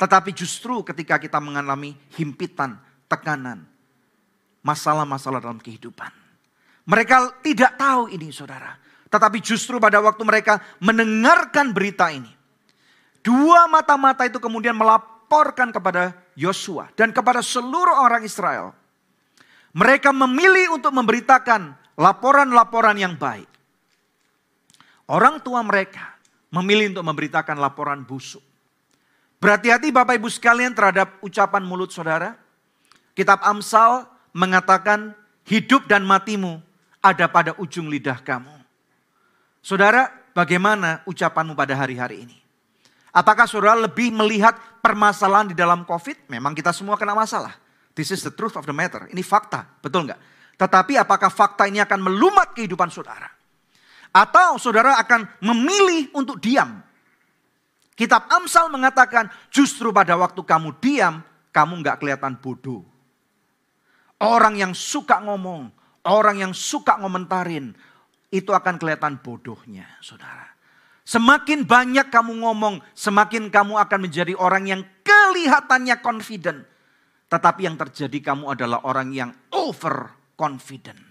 Tetapi 0.00 0.30
justru 0.32 0.80
ketika 0.80 1.20
kita 1.20 1.36
mengalami 1.38 1.92
himpitan, 2.16 2.80
tekanan, 3.04 3.68
masalah-masalah 4.64 5.44
dalam 5.44 5.60
kehidupan. 5.60 6.08
Mereka 6.88 7.44
tidak 7.44 7.76
tahu 7.76 8.08
ini 8.08 8.32
saudara. 8.32 8.74
Tetapi 9.12 9.38
justru 9.44 9.76
pada 9.76 10.00
waktu 10.00 10.22
mereka 10.24 10.58
mendengarkan 10.80 11.76
berita 11.76 12.08
ini. 12.08 12.39
Dua 13.20 13.68
mata-mata 13.68 14.24
itu 14.24 14.40
kemudian 14.40 14.72
melaporkan 14.72 15.68
kepada 15.68 16.16
Yosua 16.32 16.88
dan 16.96 17.12
kepada 17.12 17.44
seluruh 17.44 18.00
orang 18.00 18.24
Israel. 18.24 18.72
Mereka 19.76 20.10
memilih 20.10 20.80
untuk 20.80 20.90
memberitakan 20.90 21.76
laporan-laporan 22.00 22.96
yang 22.96 23.14
baik. 23.14 23.46
Orang 25.06 25.44
tua 25.44 25.60
mereka 25.60 26.16
memilih 26.50 26.96
untuk 26.96 27.06
memberitakan 27.06 27.60
laporan 27.60 28.02
busuk. 28.02 28.42
Berhati-hati 29.40 29.92
Bapak 29.92 30.16
Ibu 30.20 30.28
sekalian 30.28 30.72
terhadap 30.72 31.20
ucapan 31.20 31.62
mulut 31.64 31.92
saudara. 31.92 32.36
Kitab 33.12 33.40
Amsal 33.44 34.08
mengatakan 34.32 35.12
hidup 35.44 35.84
dan 35.86 36.04
matimu 36.08 36.60
ada 37.00 37.28
pada 37.28 37.52
ujung 37.56 37.88
lidah 37.88 38.20
kamu. 38.20 38.52
Saudara, 39.60 40.08
bagaimana 40.32 41.04
ucapanmu 41.04 41.52
pada 41.52 41.76
hari-hari 41.76 42.24
ini? 42.28 42.39
Apakah 43.10 43.50
saudara 43.50 43.74
lebih 43.74 44.14
melihat 44.14 44.54
permasalahan 44.78 45.50
di 45.50 45.56
dalam 45.58 45.82
COVID? 45.82 46.30
Memang 46.30 46.54
kita 46.54 46.70
semua 46.70 46.94
kena 46.94 47.14
masalah. 47.14 47.58
This 47.94 48.14
is 48.14 48.22
the 48.22 48.30
truth 48.30 48.54
of 48.54 48.64
the 48.64 48.74
matter. 48.74 49.10
Ini 49.10 49.22
fakta, 49.26 49.66
betul 49.82 50.06
nggak? 50.06 50.20
Tetapi 50.54 50.94
apakah 50.94 51.26
fakta 51.32 51.66
ini 51.66 51.82
akan 51.82 51.98
melumat 52.06 52.54
kehidupan 52.54 52.92
saudara? 52.92 53.26
Atau 54.14 54.62
saudara 54.62 54.98
akan 55.02 55.26
memilih 55.42 56.10
untuk 56.14 56.38
diam? 56.38 56.82
Kitab 57.98 58.30
Amsal 58.30 58.70
mengatakan 58.70 59.28
justru 59.50 59.90
pada 59.90 60.14
waktu 60.14 60.40
kamu 60.40 60.78
diam, 60.78 61.20
kamu 61.50 61.82
nggak 61.82 61.98
kelihatan 62.00 62.38
bodoh. 62.38 62.86
Orang 64.22 64.54
yang 64.54 64.72
suka 64.76 65.18
ngomong, 65.20 65.72
orang 66.06 66.40
yang 66.40 66.52
suka 66.54 66.96
ngomentarin, 67.00 67.74
itu 68.30 68.54
akan 68.54 68.78
kelihatan 68.78 69.18
bodohnya, 69.18 69.88
saudara. 69.98 70.46
Semakin 71.10 71.66
banyak 71.66 72.06
kamu 72.06 72.38
ngomong, 72.38 72.86
semakin 72.94 73.50
kamu 73.50 73.82
akan 73.82 73.98
menjadi 74.06 74.30
orang 74.38 74.70
yang 74.70 74.86
kelihatannya 75.02 75.98
confident. 75.98 76.62
Tetapi 77.26 77.66
yang 77.66 77.74
terjadi 77.74 78.30
kamu 78.30 78.54
adalah 78.54 78.86
orang 78.86 79.10
yang 79.10 79.34
over 79.50 80.14
confident. 80.38 81.02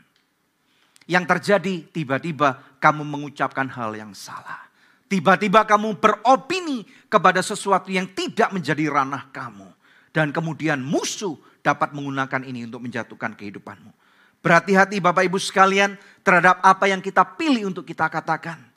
Yang 1.03 1.25
terjadi 1.35 1.75
tiba-tiba 1.91 2.79
kamu 2.79 3.03
mengucapkan 3.03 3.67
hal 3.67 3.91
yang 3.91 4.15
salah. 4.15 4.71
Tiba-tiba 5.11 5.67
kamu 5.67 5.99
beropini 5.99 6.87
kepada 7.11 7.43
sesuatu 7.43 7.91
yang 7.91 8.07
tidak 8.15 8.55
menjadi 8.55 8.87
ranah 8.87 9.27
kamu. 9.35 9.67
Dan 10.15 10.31
kemudian 10.31 10.79
musuh 10.79 11.35
dapat 11.59 11.91
menggunakan 11.91 12.47
ini 12.47 12.71
untuk 12.71 12.87
menjatuhkan 12.87 13.35
kehidupanmu. 13.35 13.91
Berhati-hati 14.39 15.03
Bapak 15.03 15.27
Ibu 15.27 15.35
sekalian 15.35 15.99
terhadap 16.23 16.63
apa 16.63 16.87
yang 16.87 17.03
kita 17.03 17.35
pilih 17.35 17.67
untuk 17.67 17.83
kita 17.83 18.07
katakan. 18.07 18.68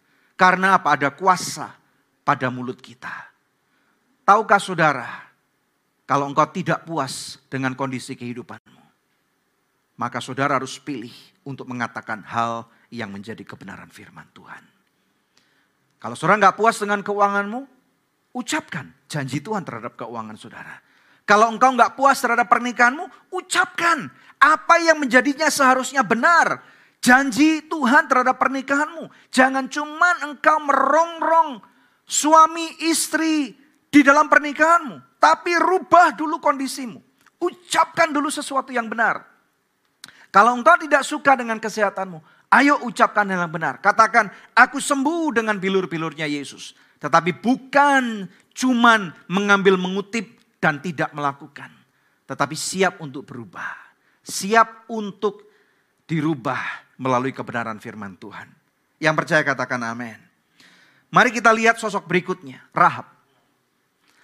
Karena 0.43 0.75
apa? 0.75 0.99
Ada 0.99 1.15
kuasa 1.15 1.71
pada 2.27 2.51
mulut 2.51 2.83
kita. 2.83 3.31
Tahukah 4.27 4.59
saudara, 4.59 5.07
kalau 6.03 6.27
engkau 6.27 6.51
tidak 6.51 6.83
puas 6.83 7.39
dengan 7.47 7.79
kondisi 7.79 8.19
kehidupanmu, 8.19 8.83
maka 10.03 10.19
saudara 10.19 10.59
harus 10.59 10.83
pilih 10.83 11.15
untuk 11.47 11.71
mengatakan 11.71 12.27
hal 12.27 12.67
yang 12.91 13.15
menjadi 13.15 13.47
kebenaran 13.47 13.87
firman 13.87 14.27
Tuhan. 14.35 14.67
Kalau 16.03 16.19
saudara 16.19 16.51
nggak 16.51 16.59
puas 16.59 16.75
dengan 16.83 17.07
keuanganmu, 17.07 17.61
ucapkan 18.35 18.91
janji 19.07 19.39
Tuhan 19.39 19.63
terhadap 19.63 19.95
keuangan 19.95 20.35
saudara. 20.35 20.75
Kalau 21.23 21.55
engkau 21.55 21.71
nggak 21.71 21.95
puas 21.95 22.19
terhadap 22.19 22.51
pernikahanmu, 22.51 23.31
ucapkan 23.31 24.11
apa 24.43 24.75
yang 24.83 24.99
menjadinya 24.99 25.47
seharusnya 25.47 26.03
benar. 26.03 26.59
Janji 27.03 27.67
Tuhan 27.67 28.07
terhadap 28.07 28.38
pernikahanmu. 28.38 29.11
Jangan 29.35 29.67
cuman 29.67 30.33
engkau 30.33 30.62
merongrong 30.62 31.59
suami 32.07 32.79
istri 32.87 33.59
di 33.91 34.01
dalam 34.07 34.31
pernikahanmu. 34.31 35.19
Tapi 35.19 35.53
rubah 35.59 36.15
dulu 36.15 36.38
kondisimu. 36.38 37.03
Ucapkan 37.43 38.15
dulu 38.15 38.31
sesuatu 38.31 38.71
yang 38.71 38.87
benar. 38.87 39.27
Kalau 40.31 40.55
engkau 40.55 40.79
tidak 40.79 41.03
suka 41.03 41.35
dengan 41.35 41.59
kesehatanmu, 41.59 42.23
ayo 42.55 42.79
ucapkan 42.87 43.27
yang 43.27 43.51
benar. 43.51 43.83
Katakan, 43.83 44.31
aku 44.55 44.79
sembuh 44.79 45.43
dengan 45.43 45.59
bilur-bilurnya 45.59 46.31
Yesus. 46.31 46.73
Tetapi 47.03 47.43
bukan 47.43 48.31
cuman 48.55 49.11
mengambil 49.27 49.75
mengutip 49.75 50.38
dan 50.62 50.79
tidak 50.79 51.11
melakukan. 51.11 51.69
Tetapi 52.31 52.55
siap 52.55 53.03
untuk 53.03 53.27
berubah. 53.27 53.75
Siap 54.23 54.87
untuk 54.95 55.52
dirubah 56.07 56.61
melalui 56.99 57.35
kebenaran 57.35 57.79
firman 57.83 58.15
Tuhan. 58.19 58.47
Yang 59.03 59.15
percaya 59.19 59.43
katakan 59.43 59.83
amin. 59.83 60.19
Mari 61.12 61.35
kita 61.35 61.53
lihat 61.53 61.77
sosok 61.77 62.09
berikutnya, 62.09 62.62
Rahab. 62.73 63.05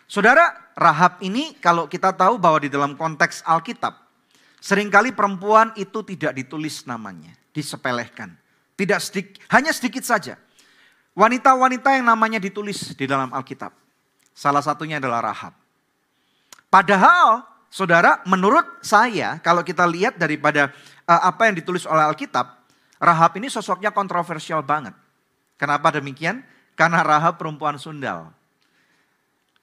Saudara, 0.09 0.73
Rahab 0.73 1.21
ini 1.21 1.53
kalau 1.61 1.85
kita 1.85 2.17
tahu 2.17 2.41
bahwa 2.41 2.62
di 2.62 2.73
dalam 2.73 2.97
konteks 2.97 3.45
Alkitab, 3.45 3.93
sering 4.57 4.88
kali 4.88 5.12
perempuan 5.12 5.75
itu 5.77 6.01
tidak 6.01 6.33
ditulis 6.33 6.88
namanya, 6.88 7.35
disepelehkan. 7.53 8.33
Tidak 8.79 9.01
sedikit, 9.03 9.43
hanya 9.53 9.75
sedikit 9.75 10.07
saja. 10.07 10.38
Wanita-wanita 11.19 11.99
yang 11.99 12.07
namanya 12.07 12.38
ditulis 12.38 12.95
di 12.95 13.05
dalam 13.05 13.35
Alkitab. 13.35 13.75
Salah 14.33 14.62
satunya 14.62 15.03
adalah 15.03 15.35
Rahab. 15.35 15.51
Padahal 16.71 17.43
saudara 17.69 18.23
menurut 18.25 18.64
saya 18.87 19.43
kalau 19.43 19.67
kita 19.67 19.83
lihat 19.83 20.14
daripada 20.14 20.71
apa 21.09 21.49
yang 21.49 21.57
ditulis 21.57 21.88
oleh 21.88 22.05
Alkitab, 22.05 22.61
Rahab 23.01 23.33
ini 23.40 23.49
sosoknya 23.49 23.88
kontroversial 23.97 24.61
banget. 24.61 24.92
Kenapa 25.57 25.88
demikian? 25.88 26.44
Karena 26.77 27.01
Rahab 27.01 27.40
perempuan 27.40 27.81
sundal. 27.81 28.31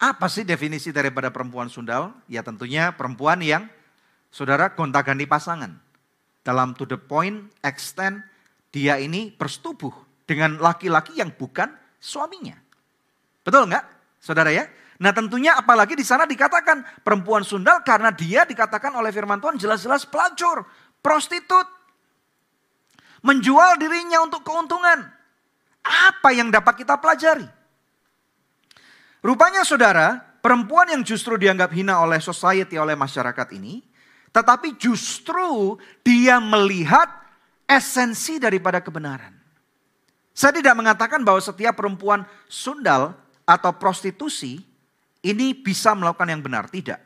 Apa 0.02 0.28
sih 0.28 0.44
definisi 0.44 0.92
daripada 0.92 1.32
perempuan 1.32 1.72
sundal? 1.72 2.12
Ya 2.28 2.44
tentunya 2.44 2.92
perempuan 2.98 3.40
yang 3.40 3.70
saudara 4.34 4.74
gonta-ganti 4.74 5.24
pasangan. 5.24 5.80
Dalam 6.44 6.76
to 6.76 6.84
the 6.84 7.00
point, 7.00 7.48
extent, 7.64 8.20
dia 8.76 9.00
ini 9.00 9.32
bersetubuh 9.32 9.94
dengan 10.28 10.60
laki-laki 10.60 11.16
yang 11.16 11.32
bukan 11.32 11.72
suaminya. 12.02 12.60
Betul 13.46 13.72
nggak 13.72 13.86
saudara 14.20 14.52
ya? 14.52 14.68
Nah 15.00 15.12
tentunya 15.12 15.56
apalagi 15.56 15.96
di 15.96 16.04
sana 16.08 16.24
dikatakan 16.24 17.04
perempuan 17.04 17.44
sundal 17.44 17.84
karena 17.84 18.12
dia 18.16 18.48
dikatakan 18.48 18.96
oleh 18.96 19.12
firman 19.12 19.40
Tuhan 19.40 19.60
jelas-jelas 19.60 20.08
pelacur, 20.08 20.64
prostitut. 21.06 21.70
menjual 23.26 23.82
dirinya 23.82 24.22
untuk 24.22 24.46
keuntungan. 24.46 25.02
Apa 25.82 26.30
yang 26.30 26.54
dapat 26.54 26.86
kita 26.86 26.94
pelajari? 27.02 27.50
Rupanya 29.26 29.66
saudara, 29.66 30.22
perempuan 30.46 30.94
yang 30.94 31.02
justru 31.02 31.34
dianggap 31.34 31.74
hina 31.74 32.06
oleh 32.06 32.22
society, 32.22 32.78
oleh 32.78 32.94
masyarakat 32.94 33.58
ini, 33.58 33.82
tetapi 34.30 34.78
justru 34.78 35.74
dia 36.06 36.38
melihat 36.38 37.10
esensi 37.66 38.38
daripada 38.38 38.78
kebenaran. 38.78 39.34
Saya 40.30 40.62
tidak 40.62 40.78
mengatakan 40.78 41.26
bahwa 41.26 41.42
setiap 41.42 41.74
perempuan 41.82 42.30
sundal 42.46 43.18
atau 43.50 43.74
prostitusi 43.74 44.62
ini 45.26 45.58
bisa 45.58 45.98
melakukan 45.98 46.30
yang 46.30 46.46
benar, 46.46 46.70
tidak. 46.70 47.02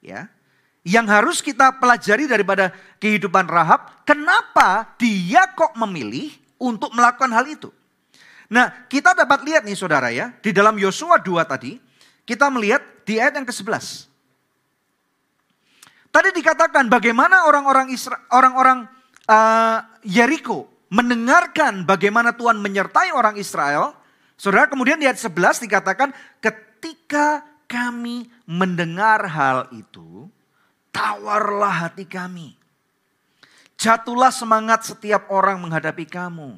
Ya. 0.00 0.32
Yang 0.82 1.06
harus 1.14 1.38
kita 1.38 1.78
pelajari 1.78 2.26
daripada 2.26 2.74
kehidupan 2.98 3.46
Rahab, 3.46 4.02
kenapa 4.02 4.98
dia 4.98 5.46
kok 5.54 5.78
memilih 5.78 6.34
untuk 6.58 6.90
melakukan 6.90 7.30
hal 7.30 7.46
itu? 7.46 7.70
Nah, 8.50 8.84
kita 8.90 9.14
dapat 9.14 9.46
lihat 9.46 9.62
nih 9.62 9.78
Saudara 9.78 10.10
ya, 10.10 10.34
di 10.42 10.50
dalam 10.50 10.74
Yosua 10.74 11.22
2 11.22 11.38
tadi, 11.46 11.78
kita 12.26 12.50
melihat 12.50 12.82
di 13.06 13.16
ayat 13.16 13.38
yang 13.38 13.46
ke-11. 13.46 14.10
Tadi 16.12 16.28
dikatakan 16.36 16.92
bagaimana 16.92 17.48
orang-orang 17.48 17.88
orang-orang 18.28 18.84
uh, 19.24 19.78
Yeriko 20.04 20.68
mendengarkan 20.92 21.88
bagaimana 21.88 22.36
Tuhan 22.36 22.60
menyertai 22.60 23.16
orang 23.16 23.40
Israel. 23.40 23.96
Saudara 24.36 24.68
kemudian 24.68 25.00
di 25.00 25.08
ayat 25.08 25.16
11 25.16 25.64
dikatakan 25.64 26.12
ketika 26.44 27.40
kami 27.64 28.28
mendengar 28.44 29.24
hal 29.24 29.72
itu, 29.72 30.28
tawarlah 30.92 31.88
hati 31.88 32.04
kami. 32.06 32.54
Jatuhlah 33.80 34.30
semangat 34.30 34.86
setiap 34.86 35.26
orang 35.32 35.58
menghadapi 35.58 36.06
kamu. 36.06 36.54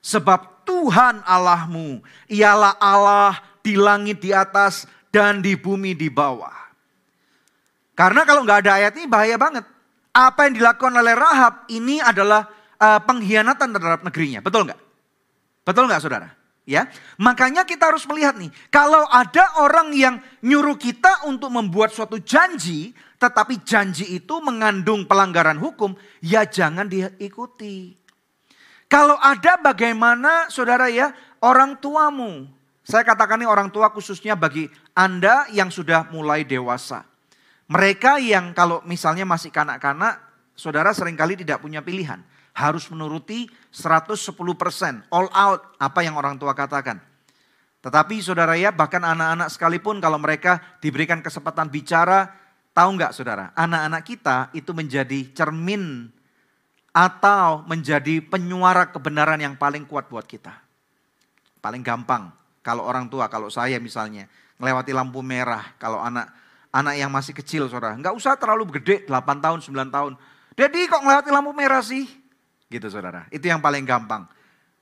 Sebab 0.00 0.64
Tuhan 0.66 1.20
Allahmu 1.22 2.00
ialah 2.26 2.74
Allah 2.80 3.38
di 3.60 3.76
langit 3.76 4.24
di 4.24 4.32
atas 4.32 4.88
dan 5.12 5.44
di 5.44 5.54
bumi 5.54 5.92
di 5.92 6.08
bawah. 6.08 6.56
Karena 7.92 8.24
kalau 8.24 8.42
nggak 8.48 8.64
ada 8.64 8.72
ayat 8.80 8.96
ini 8.96 9.06
bahaya 9.06 9.36
banget. 9.36 9.62
Apa 10.10 10.48
yang 10.48 10.58
dilakukan 10.58 10.90
oleh 10.96 11.14
Rahab 11.14 11.68
ini 11.70 12.02
adalah 12.02 12.48
uh, 12.80 12.98
pengkhianatan 13.04 13.70
terhadap 13.70 14.00
negerinya. 14.02 14.40
Betul 14.42 14.66
nggak? 14.66 14.80
Betul 15.62 15.86
nggak 15.86 16.02
saudara? 16.02 16.39
Ya, 16.70 16.86
makanya 17.18 17.66
kita 17.66 17.90
harus 17.90 18.06
melihat 18.06 18.38
nih, 18.38 18.46
kalau 18.70 19.02
ada 19.10 19.58
orang 19.58 19.90
yang 19.90 20.22
nyuruh 20.38 20.78
kita 20.78 21.26
untuk 21.26 21.50
membuat 21.50 21.90
suatu 21.90 22.22
janji, 22.22 22.94
tetapi 23.18 23.66
janji 23.66 24.06
itu 24.14 24.38
mengandung 24.38 25.02
pelanggaran 25.02 25.58
hukum, 25.58 25.98
ya 26.22 26.46
jangan 26.46 26.86
diikuti. 26.86 27.98
Kalau 28.86 29.18
ada 29.18 29.58
bagaimana 29.58 30.46
saudara 30.46 30.86
ya, 30.86 31.10
orang 31.42 31.74
tuamu, 31.82 32.46
saya 32.86 33.02
katakan 33.02 33.42
ini 33.42 33.50
orang 33.50 33.74
tua 33.74 33.90
khususnya 33.90 34.38
bagi 34.38 34.70
Anda 34.94 35.50
yang 35.50 35.74
sudah 35.74 36.06
mulai 36.14 36.46
dewasa. 36.46 37.02
Mereka 37.66 38.22
yang 38.22 38.54
kalau 38.54 38.78
misalnya 38.86 39.26
masih 39.26 39.50
kanak-kanak, 39.50 40.22
saudara 40.54 40.94
sering 40.94 41.18
kali 41.18 41.34
tidak 41.34 41.58
punya 41.58 41.82
pilihan. 41.82 42.22
Harus 42.52 42.90
menuruti 42.90 43.46
110% 43.70 44.34
all 45.08 45.28
out 45.30 45.60
apa 45.78 46.00
yang 46.02 46.18
orang 46.18 46.36
tua 46.36 46.52
katakan. 46.52 47.00
Tetapi 47.80 48.20
saudara 48.20 48.60
ya 48.60 48.68
bahkan 48.68 49.00
anak-anak 49.00 49.48
sekalipun 49.48 50.04
kalau 50.04 50.20
mereka 50.20 50.60
diberikan 50.84 51.24
kesempatan 51.24 51.72
bicara, 51.72 52.28
tahu 52.76 53.00
nggak 53.00 53.16
saudara? 53.16 53.56
Anak-anak 53.56 54.02
kita 54.04 54.36
itu 54.52 54.76
menjadi 54.76 55.32
cermin 55.32 56.12
atau 56.92 57.64
menjadi 57.64 58.20
penyuara 58.20 58.92
kebenaran 58.92 59.40
yang 59.40 59.56
paling 59.56 59.88
kuat 59.88 60.12
buat 60.12 60.28
kita. 60.28 60.52
Paling 61.64 61.80
gampang 61.80 62.28
kalau 62.60 62.84
orang 62.84 63.08
tua, 63.08 63.32
kalau 63.32 63.48
saya 63.48 63.80
misalnya 63.80 64.28
melewati 64.60 64.92
lampu 64.92 65.24
merah, 65.24 65.72
kalau 65.80 65.96
anak 65.96 66.28
anak 66.68 66.94
yang 67.00 67.08
masih 67.08 67.32
kecil 67.32 67.64
saudara. 67.72 67.96
Nggak 67.96 68.12
usah 68.12 68.36
terlalu 68.36 68.76
gede, 68.76 69.08
8 69.08 69.40
tahun, 69.40 69.58
9 69.64 69.88
tahun. 69.88 70.12
Jadi 70.52 70.80
kok 70.84 71.00
ngelewati 71.00 71.30
lampu 71.32 71.56
merah 71.56 71.80
sih? 71.80 72.04
Gitu 72.70 72.86
saudara. 72.86 73.26
Itu 73.34 73.50
yang 73.50 73.58
paling 73.58 73.82
gampang. 73.82 74.30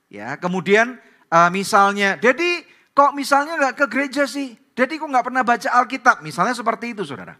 Ya, 0.09 0.37
kemudian 0.37 1.01
uh, 1.33 1.49
misalnya, 1.49 2.17
jadi 2.21 2.65
kok 2.93 3.17
misalnya 3.17 3.57
nggak 3.57 3.75
ke 3.81 3.85
gereja 3.89 4.29
sih? 4.29 4.53
Jadi 4.77 5.01
kok 5.01 5.09
nggak 5.09 5.25
pernah 5.25 5.41
baca 5.41 5.69
Alkitab? 5.81 6.21
Misalnya 6.21 6.53
seperti 6.53 6.93
itu 6.93 7.03
saudara. 7.03 7.35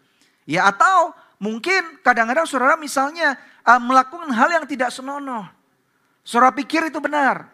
Ya 0.50 0.66
atau 0.66 1.14
mungkin 1.38 2.02
kadang-kadang 2.02 2.50
saudara 2.50 2.76
misalnya 2.76 3.38
uh, 3.64 3.80
melakukan 3.80 4.34
hal 4.34 4.50
yang 4.50 4.66
tidak 4.66 4.90
senonoh. 4.90 5.46
Saudara 6.26 6.52
pikir 6.52 6.90
itu 6.90 6.98
benar. 6.98 7.48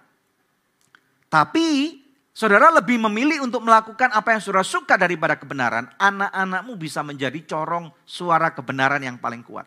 Tapi 1.28 2.00
Saudara 2.36 2.68
lebih 2.68 3.00
memilih 3.00 3.48
untuk 3.48 3.64
melakukan 3.64 4.12
apa 4.12 4.36
yang 4.36 4.44
saudara 4.44 4.68
suka 4.68 5.00
daripada 5.00 5.40
kebenaran, 5.40 5.88
anak-anakmu 5.96 6.76
bisa 6.76 7.00
menjadi 7.00 7.40
corong 7.48 7.96
suara 8.04 8.52
kebenaran 8.52 9.00
yang 9.00 9.16
paling 9.16 9.40
kuat. 9.40 9.64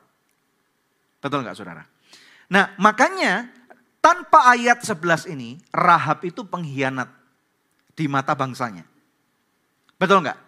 Betul 1.17 1.49
nggak 1.49 1.57
saudara? 1.57 1.89
Nah 2.49 2.73
makanya 2.81 3.49
tanpa 4.01 4.53
ayat 4.53 4.81
11 4.81 5.29
ini, 5.33 5.61
Rahab 5.73 6.25
itu 6.25 6.45
pengkhianat 6.45 7.09
di 7.93 8.07
mata 8.09 8.33
bangsanya. 8.33 8.87
Betul 9.99 10.25
nggak? 10.25 10.39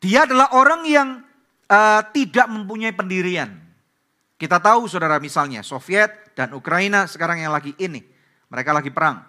Dia 0.00 0.24
adalah 0.24 0.52
orang 0.56 0.82
yang 0.88 1.08
uh, 1.68 2.02
tidak 2.12 2.48
mempunyai 2.48 2.92
pendirian. 2.92 3.52
Kita 4.34 4.58
tahu 4.58 4.90
saudara 4.90 5.16
misalnya 5.22 5.62
Soviet 5.62 6.34
dan 6.34 6.52
Ukraina 6.52 7.06
sekarang 7.06 7.40
yang 7.40 7.54
lagi 7.54 7.72
ini. 7.78 8.02
Mereka 8.50 8.70
lagi 8.74 8.90
perang. 8.90 9.22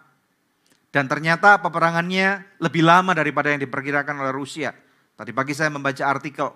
Dan 0.90 1.12
ternyata 1.12 1.60
peperangannya 1.60 2.60
lebih 2.64 2.84
lama 2.84 3.12
daripada 3.12 3.52
yang 3.52 3.60
diperkirakan 3.60 4.16
oleh 4.16 4.32
Rusia. 4.32 4.72
Tadi 5.16 5.32
pagi 5.36 5.52
saya 5.52 5.72
membaca 5.72 6.04
artikel. 6.08 6.48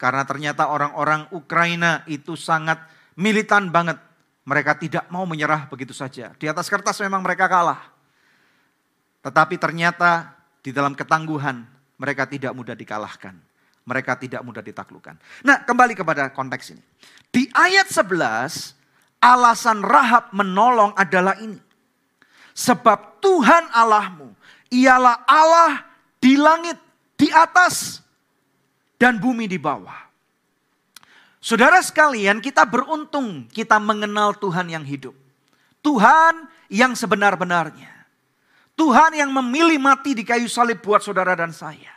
Karena 0.00 0.24
ternyata 0.24 0.72
orang-orang 0.72 1.28
Ukraina 1.30 2.02
itu 2.08 2.34
sangat 2.34 2.80
militan 3.20 3.68
banget. 3.68 4.00
Mereka 4.42 4.74
tidak 4.78 5.04
mau 5.06 5.22
menyerah 5.22 5.70
begitu 5.70 5.94
saja. 5.94 6.34
Di 6.34 6.50
atas 6.50 6.66
kertas 6.66 6.98
memang 6.98 7.22
mereka 7.22 7.46
kalah. 7.46 7.78
Tetapi 9.22 9.54
ternyata 9.54 10.34
di 10.58 10.74
dalam 10.74 10.98
ketangguhan 10.98 11.62
mereka 11.94 12.26
tidak 12.26 12.50
mudah 12.50 12.74
dikalahkan. 12.74 13.38
Mereka 13.82 14.18
tidak 14.18 14.42
mudah 14.42 14.62
ditaklukkan. 14.62 15.14
Nah 15.46 15.62
kembali 15.62 15.94
kepada 15.94 16.30
konteks 16.34 16.74
ini. 16.74 16.82
Di 17.30 17.46
ayat 17.54 17.86
11 17.90 18.74
alasan 19.22 19.82
Rahab 19.86 20.34
menolong 20.34 20.90
adalah 20.98 21.38
ini. 21.38 21.58
Sebab 22.52 23.22
Tuhan 23.22 23.70
Allahmu 23.70 24.34
ialah 24.74 25.22
Allah 25.24 25.86
di 26.18 26.34
langit, 26.36 26.76
di 27.16 27.30
atas, 27.30 28.02
dan 28.98 29.18
bumi 29.18 29.50
di 29.50 29.56
bawah. 29.56 30.11
Saudara 31.42 31.82
sekalian, 31.82 32.38
kita 32.38 32.62
beruntung 32.62 33.50
kita 33.50 33.82
mengenal 33.82 34.38
Tuhan 34.38 34.70
yang 34.70 34.86
hidup. 34.86 35.12
Tuhan 35.82 36.46
yang 36.70 36.94
sebenar-benarnya. 36.94 37.90
Tuhan 38.78 39.18
yang 39.18 39.34
memilih 39.34 39.82
mati 39.82 40.14
di 40.14 40.22
kayu 40.22 40.46
salib 40.46 40.78
buat 40.78 41.02
saudara 41.02 41.34
dan 41.34 41.50
saya. 41.50 41.90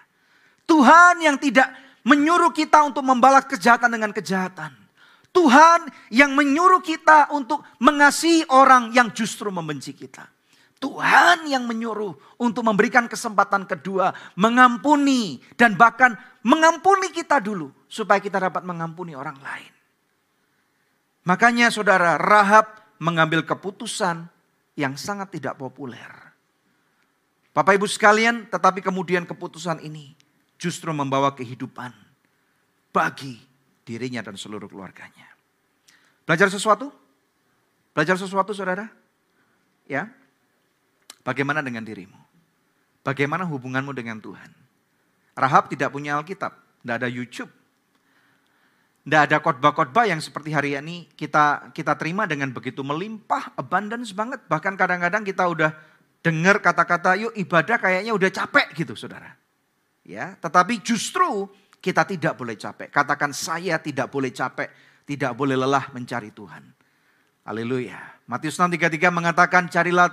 Tuhan 0.66 1.22
yang 1.22 1.38
tidak 1.38 1.70
menyuruh 2.02 2.50
kita 2.52 2.90
untuk 2.90 3.06
membalas 3.06 3.46
kejahatan 3.46 3.94
dengan 3.94 4.10
kejahatan. 4.10 4.74
Tuhan 5.30 5.94
yang 6.10 6.34
menyuruh 6.34 6.82
kita 6.82 7.30
untuk 7.30 7.62
mengasihi 7.78 8.50
orang 8.50 8.98
yang 8.98 9.14
justru 9.14 9.54
membenci 9.54 9.94
kita. 9.94 10.26
Tuhan 10.76 11.48
yang 11.48 11.64
menyuruh 11.66 12.14
untuk 12.38 12.62
memberikan 12.68 13.08
kesempatan 13.08 13.64
kedua, 13.64 14.12
mengampuni 14.36 15.40
dan 15.56 15.80
bahkan 15.80 16.14
mengampuni 16.44 17.10
kita 17.16 17.40
dulu 17.40 17.72
supaya 17.88 18.20
kita 18.20 18.38
dapat 18.38 18.68
mengampuni 18.68 19.16
orang 19.16 19.40
lain. 19.40 19.72
Makanya 21.26 21.74
saudara 21.74 22.20
Rahab 22.22 22.70
mengambil 23.02 23.42
keputusan 23.48 24.30
yang 24.78 25.00
sangat 25.00 25.34
tidak 25.34 25.58
populer. 25.58 26.12
Bapak 27.56 27.80
Ibu 27.80 27.88
sekalian, 27.88 28.52
tetapi 28.52 28.84
kemudian 28.84 29.24
keputusan 29.24 29.80
ini 29.80 30.12
justru 30.60 30.92
membawa 30.92 31.32
kehidupan 31.32 31.96
bagi 32.92 33.40
dirinya 33.88 34.20
dan 34.20 34.36
seluruh 34.36 34.68
keluarganya. 34.68 35.32
Belajar 36.28 36.52
sesuatu? 36.52 36.92
Belajar 37.96 38.20
sesuatu 38.20 38.52
saudara? 38.52 38.92
Ya, 39.88 40.12
Bagaimana 41.26 41.66
dengan 41.66 41.82
dirimu? 41.82 42.16
Bagaimana 43.02 43.50
hubunganmu 43.50 43.92
dengan 43.98 44.22
Tuhan? 44.22 44.54
Rahab 45.34 45.74
tidak 45.74 45.90
punya 45.90 46.22
Alkitab, 46.22 46.54
tidak 46.54 46.96
ada 47.02 47.10
YouTube. 47.10 47.50
Tidak 49.06 49.22
ada 49.22 49.38
khotbah-khotbah 49.38 50.10
yang 50.10 50.18
seperti 50.18 50.50
hari 50.50 50.74
ini 50.74 51.06
kita 51.14 51.70
kita 51.78 51.94
terima 51.94 52.26
dengan 52.26 52.50
begitu 52.50 52.82
melimpah, 52.82 53.54
abundance 53.54 54.10
banget. 54.14 54.42
Bahkan 54.50 54.74
kadang-kadang 54.74 55.22
kita 55.22 55.46
udah 55.46 55.70
dengar 56.26 56.58
kata-kata, 56.58 57.14
yuk 57.14 57.34
ibadah 57.38 57.78
kayaknya 57.78 58.18
udah 58.18 58.30
capek 58.34 58.74
gitu 58.74 58.98
saudara. 58.98 59.38
Ya, 60.02 60.34
tetapi 60.42 60.82
justru 60.82 61.50
kita 61.78 62.02
tidak 62.10 62.34
boleh 62.34 62.58
capek. 62.58 62.90
Katakan 62.90 63.30
saya 63.30 63.78
tidak 63.78 64.10
boleh 64.10 64.34
capek, 64.34 64.74
tidak 65.06 65.38
boleh 65.38 65.54
lelah 65.54 65.94
mencari 65.94 66.34
Tuhan. 66.34 66.66
Haleluya. 67.46 68.26
Matius 68.26 68.58
6:33 68.58 69.14
mengatakan 69.14 69.70
carilah 69.70 70.10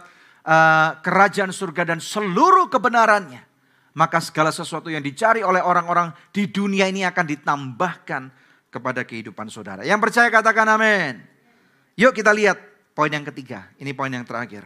uh, 0.47 0.99
kerajaan 1.03 1.55
surga 1.55 1.95
dan 1.95 1.99
seluruh 1.99 2.67
kebenarannya. 2.71 3.43
Maka 3.93 4.25
segala 4.25 4.49
sesuatu 4.49 4.89
yang 4.89 5.05
dicari 5.05 5.45
oleh 5.45 5.61
orang-orang 5.61 6.17
di 6.33 6.49
dunia 6.49 6.89
ini 6.89 7.05
akan 7.05 7.27
ditambahkan 7.29 8.23
kepada 8.73 9.05
kehidupan 9.05 9.53
saudara. 9.53 9.85
Yang 9.85 10.09
percaya 10.09 10.29
katakan 10.33 10.65
amin. 10.65 11.21
Yuk 12.01 12.17
kita 12.17 12.33
lihat 12.33 12.57
poin 12.97 13.13
yang 13.13 13.25
ketiga. 13.29 13.69
Ini 13.77 13.93
poin 13.93 14.09
yang 14.09 14.25
terakhir. 14.25 14.65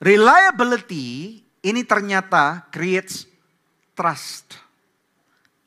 Reliability 0.00 1.40
ini 1.68 1.84
ternyata 1.84 2.64
creates 2.72 3.28
trust. 3.92 4.56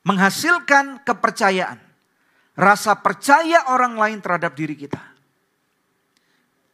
Menghasilkan 0.02 1.06
kepercayaan. 1.06 1.78
Rasa 2.58 2.98
percaya 2.98 3.70
orang 3.70 3.94
lain 3.94 4.18
terhadap 4.18 4.58
diri 4.58 4.74
kita. 4.74 5.02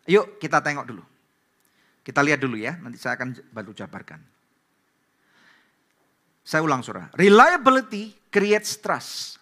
Yuk 0.08 0.39
kita 0.39 0.63
tengok 0.63 0.88
dulu. 0.88 1.04
Kita 2.04 2.20
lihat 2.20 2.44
dulu 2.44 2.60
ya, 2.60 2.76
nanti 2.84 3.00
saya 3.00 3.16
akan 3.16 3.39
bantu 3.56 3.72
jabarkan. 3.72 4.20
Saya 6.44 6.60
ulang 6.60 6.84
surah. 6.84 7.08
Reliability 7.16 8.12
creates 8.28 8.76
trust. 8.84 9.39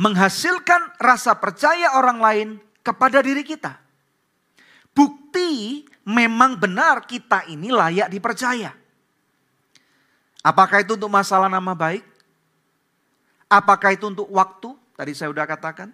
Menghasilkan 0.00 0.96
rasa 0.96 1.36
percaya 1.36 2.00
orang 2.00 2.18
lain 2.18 2.48
kepada 2.80 3.20
diri 3.20 3.44
kita. 3.44 3.76
Bukti 4.96 5.84
memang 6.08 6.56
benar 6.56 7.04
kita 7.04 7.44
ini 7.52 7.68
layak 7.68 8.08
dipercaya. 8.08 8.72
Apakah 10.40 10.80
itu 10.80 10.96
untuk 10.96 11.12
masalah 11.12 11.52
nama 11.52 11.76
baik? 11.76 12.00
Apakah 13.52 13.92
itu 13.92 14.08
untuk 14.08 14.28
waktu? 14.32 14.72
Tadi 14.96 15.12
saya 15.12 15.28
sudah 15.28 15.44
katakan. 15.44 15.92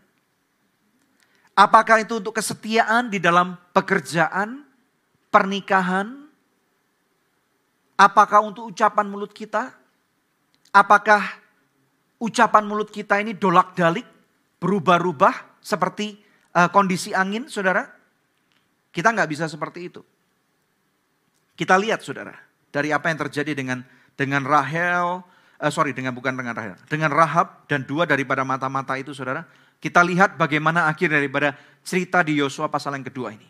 Apakah 1.55 2.03
itu 2.03 2.19
untuk 2.19 2.35
kesetiaan 2.35 3.11
di 3.11 3.23
dalam 3.23 3.55
pekerjaan, 3.71 4.64
pernikahan? 5.35 6.31
Apakah 7.99 8.47
untuk 8.47 8.71
ucapan 8.71 9.11
mulut 9.11 9.35
kita? 9.35 9.75
Apakah 10.71 11.43
ucapan 12.23 12.63
mulut 12.63 12.91
kita 12.91 13.19
ini 13.19 13.35
dolak-dalik, 13.35 14.07
berubah-ubah 14.63 15.59
seperti 15.59 16.23
uh, 16.55 16.71
kondisi 16.71 17.11
angin, 17.11 17.51
saudara? 17.51 17.91
Kita 18.95 19.11
nggak 19.11 19.31
bisa 19.31 19.51
seperti 19.51 19.91
itu. 19.91 20.03
Kita 21.55 21.79
lihat, 21.79 22.03
saudara, 22.03 22.35
dari 22.71 22.91
apa 22.91 23.11
yang 23.11 23.19
terjadi 23.27 23.55
dengan 23.55 23.83
dengan 24.19 24.43
Rahel, 24.43 25.23
uh, 25.23 25.71
sorry, 25.71 25.95
dengan 25.95 26.15
bukan 26.15 26.35
dengan 26.35 26.55
Rahel, 26.55 26.79
dengan 26.91 27.15
Rahab 27.15 27.67
dan 27.71 27.87
dua 27.87 28.07
daripada 28.07 28.43
mata-mata 28.43 28.99
itu, 28.99 29.15
saudara. 29.15 29.47
Kita 29.79 30.03
lihat 30.03 30.35
bagaimana 30.35 30.91
akhir 30.91 31.15
daripada 31.15 31.55
cerita 31.87 32.27
di 32.27 32.43
Yosua 32.43 32.67
pasal 32.67 32.99
yang 32.99 33.07
kedua 33.07 33.31
ini. 33.31 33.47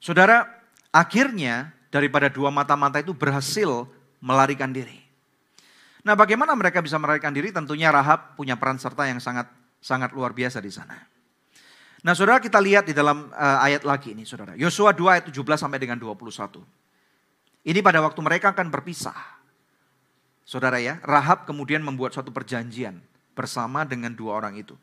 Saudara, 0.00 0.63
akhirnya 0.94 1.74
daripada 1.90 2.30
dua 2.30 2.54
mata-mata 2.54 3.02
itu 3.02 3.10
berhasil 3.10 3.90
melarikan 4.22 4.70
diri. 4.70 5.02
Nah, 6.06 6.14
bagaimana 6.14 6.54
mereka 6.54 6.78
bisa 6.78 6.94
melarikan 7.00 7.34
diri? 7.34 7.50
Tentunya 7.50 7.90
Rahab 7.90 8.38
punya 8.38 8.54
peran 8.54 8.78
serta 8.78 9.10
yang 9.10 9.18
sangat 9.18 9.50
sangat 9.82 10.14
luar 10.14 10.30
biasa 10.30 10.62
di 10.62 10.70
sana. 10.70 10.94
Nah, 12.04 12.12
Saudara 12.12 12.38
kita 12.38 12.60
lihat 12.60 12.84
di 12.86 12.92
dalam 12.92 13.32
uh, 13.32 13.58
ayat 13.64 13.82
lagi 13.82 14.12
ini, 14.12 14.28
Saudara. 14.28 14.52
Yosua 14.54 14.92
2 14.92 15.18
ayat 15.18 15.24
17 15.32 15.40
sampai 15.56 15.80
dengan 15.80 15.96
21. 15.96 16.60
Ini 17.64 17.80
pada 17.80 18.04
waktu 18.04 18.20
mereka 18.20 18.52
akan 18.52 18.68
berpisah. 18.68 19.16
Saudara 20.44 20.76
ya, 20.76 21.00
Rahab 21.00 21.48
kemudian 21.48 21.80
membuat 21.80 22.12
suatu 22.12 22.28
perjanjian 22.28 23.00
bersama 23.32 23.88
dengan 23.88 24.12
dua 24.12 24.36
orang 24.36 24.60
itu. 24.60 24.76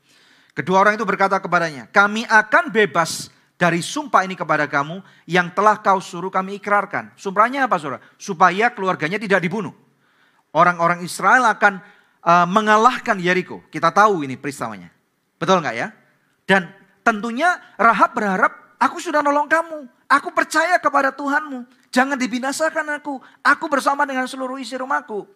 Kedua 0.57 0.81
orang 0.81 0.97
itu 0.97 1.05
berkata 1.05 1.37
kepadanya, 1.37 1.85
kami 1.93 2.25
akan 2.25 2.73
bebas 2.73 3.29
dari 3.61 3.85
sumpah 3.85 4.25
ini 4.25 4.33
kepada 4.33 4.65
kamu 4.65 5.05
yang 5.29 5.53
telah 5.53 5.77
kau 5.77 6.01
suruh 6.01 6.33
kami 6.33 6.57
ikrarkan. 6.57 7.13
Sumpahnya 7.13 7.69
apa 7.69 7.77
saudara? 7.77 8.01
Supaya 8.17 8.73
keluarganya 8.73 9.21
tidak 9.21 9.45
dibunuh. 9.45 9.69
Orang-orang 10.49 11.05
Israel 11.05 11.45
akan 11.45 11.77
uh, 12.25 12.49
mengalahkan 12.49 13.21
Yeriko. 13.21 13.61
Kita 13.69 13.93
tahu 13.93 14.25
ini 14.25 14.33
peristiwanya. 14.33 14.89
Betul 15.37 15.61
nggak 15.61 15.75
ya? 15.77 15.93
Dan 16.49 16.73
tentunya 17.05 17.61
Rahab 17.77 18.17
berharap, 18.17 18.81
aku 18.81 18.97
sudah 18.97 19.21
nolong 19.21 19.45
kamu. 19.45 19.85
Aku 20.09 20.33
percaya 20.33 20.81
kepada 20.81 21.13
Tuhanmu. 21.13 21.69
Jangan 21.93 22.17
dibinasakan 22.17 22.97
aku. 22.97 23.21
Aku 23.45 23.69
bersama 23.69 24.09
dengan 24.09 24.25
seluruh 24.25 24.57
isi 24.57 24.73
rumahku. 24.73 25.29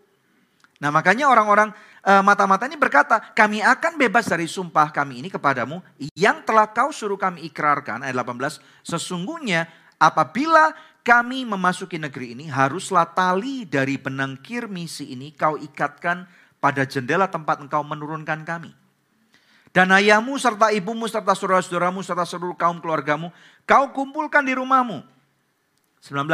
Nah 0.75 0.91
makanya 0.91 1.31
orang-orang 1.31 1.71
uh, 2.03 2.19
mata-mata 2.19 2.67
ini 2.67 2.75
berkata, 2.75 3.31
kami 3.31 3.63
akan 3.63 3.95
bebas 3.95 4.27
dari 4.27 4.43
sumpah 4.45 4.91
kami 4.91 5.23
ini 5.23 5.31
kepadamu 5.31 5.79
yang 6.15 6.43
telah 6.43 6.67
kau 6.67 6.91
suruh 6.91 7.15
kami 7.15 7.47
ikrarkan. 7.47 8.03
Ayat 8.03 8.19
18, 8.19 8.59
sesungguhnya 8.83 9.71
apabila 9.95 10.75
kami 11.05 11.45
memasuki 11.45 11.95
negeri 12.01 12.33
ini, 12.35 12.45
haruslah 12.49 13.05
tali 13.05 13.63
dari 13.63 13.95
benang 13.95 14.41
kirmisi 14.41 15.15
ini 15.15 15.31
kau 15.31 15.55
ikatkan 15.55 16.25
pada 16.57 16.81
jendela 16.83 17.29
tempat 17.29 17.61
engkau 17.61 17.85
menurunkan 17.85 18.41
kami. 18.41 18.73
Dan 19.69 19.91
ayahmu 19.91 20.39
serta 20.39 20.71
ibumu 20.71 21.05
serta 21.05 21.35
saudara-saudaramu 21.35 21.99
serta 21.99 22.23
seluruh 22.23 22.55
kaum 22.55 22.79
keluargamu, 22.81 23.29
kau 23.67 23.91
kumpulkan 23.91 24.41
di 24.41 24.55
rumahmu. 24.55 25.03
19. 26.01 26.25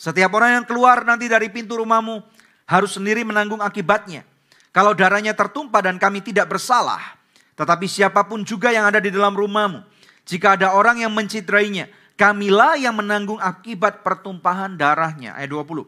Setiap 0.00 0.30
orang 0.32 0.62
yang 0.62 0.64
keluar 0.64 1.04
nanti 1.04 1.28
dari 1.28 1.52
pintu 1.52 1.76
rumahmu, 1.76 2.24
harus 2.70 2.94
sendiri 2.94 3.26
menanggung 3.26 3.58
akibatnya. 3.58 4.22
Kalau 4.70 4.94
darahnya 4.94 5.34
tertumpah 5.34 5.82
dan 5.82 5.98
kami 5.98 6.22
tidak 6.22 6.46
bersalah, 6.46 7.18
tetapi 7.58 7.90
siapa 7.90 8.22
pun 8.22 8.46
juga 8.46 8.70
yang 8.70 8.86
ada 8.86 9.02
di 9.02 9.10
dalam 9.10 9.34
rumahmu, 9.34 9.82
jika 10.22 10.54
ada 10.54 10.78
orang 10.78 11.02
yang 11.02 11.10
mencitrainya, 11.10 11.90
kamilah 12.14 12.78
yang 12.78 12.94
menanggung 12.94 13.42
akibat 13.42 14.06
pertumpahan 14.06 14.78
darahnya. 14.78 15.34
Ayat 15.34 15.50
20. 15.50 15.82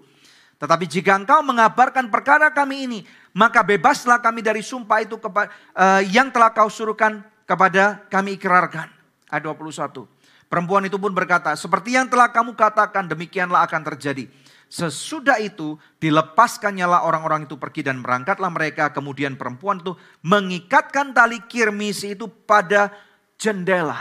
Tetapi 0.59 0.85
jika 0.91 1.15
engkau 1.15 1.39
mengabarkan 1.47 2.11
perkara 2.11 2.51
kami 2.51 2.91
ini, 2.91 3.01
maka 3.31 3.63
bebaslah 3.63 4.19
kami 4.19 4.43
dari 4.43 4.67
sumpah 4.67 5.07
itu 5.07 5.15
uh, 5.19 6.03
yang 6.11 6.35
telah 6.35 6.51
kau 6.51 6.67
suruhkan 6.67 7.23
kepada 7.47 8.03
kami 8.11 8.35
ikrarkan. 8.35 8.91
Ayat 9.31 9.47
21. 9.47 10.07
Perempuan 10.51 10.85
itu 10.85 10.99
pun 10.99 11.15
berkata, 11.15 11.55
seperti 11.55 11.97
yang 11.97 12.11
telah 12.11 12.29
kamu 12.29 12.53
katakan 12.59 13.07
demikianlah 13.07 13.65
akan 13.65 13.83
terjadi. 13.95 14.27
Sesudah 14.73 15.37
itu 15.37 15.77
dilepaskannyalah 16.01 17.05
orang-orang 17.05 17.45
itu 17.45 17.61
pergi 17.61 17.85
dan 17.85 18.01
berangkatlah 18.01 18.49
mereka. 18.49 18.89
Kemudian 18.89 19.37
perempuan 19.37 19.85
itu 19.85 19.93
mengikatkan 20.25 21.13
tali 21.13 21.45
kirmisi 21.45 22.17
itu 22.17 22.25
pada 22.25 22.89
jendela. 23.37 24.01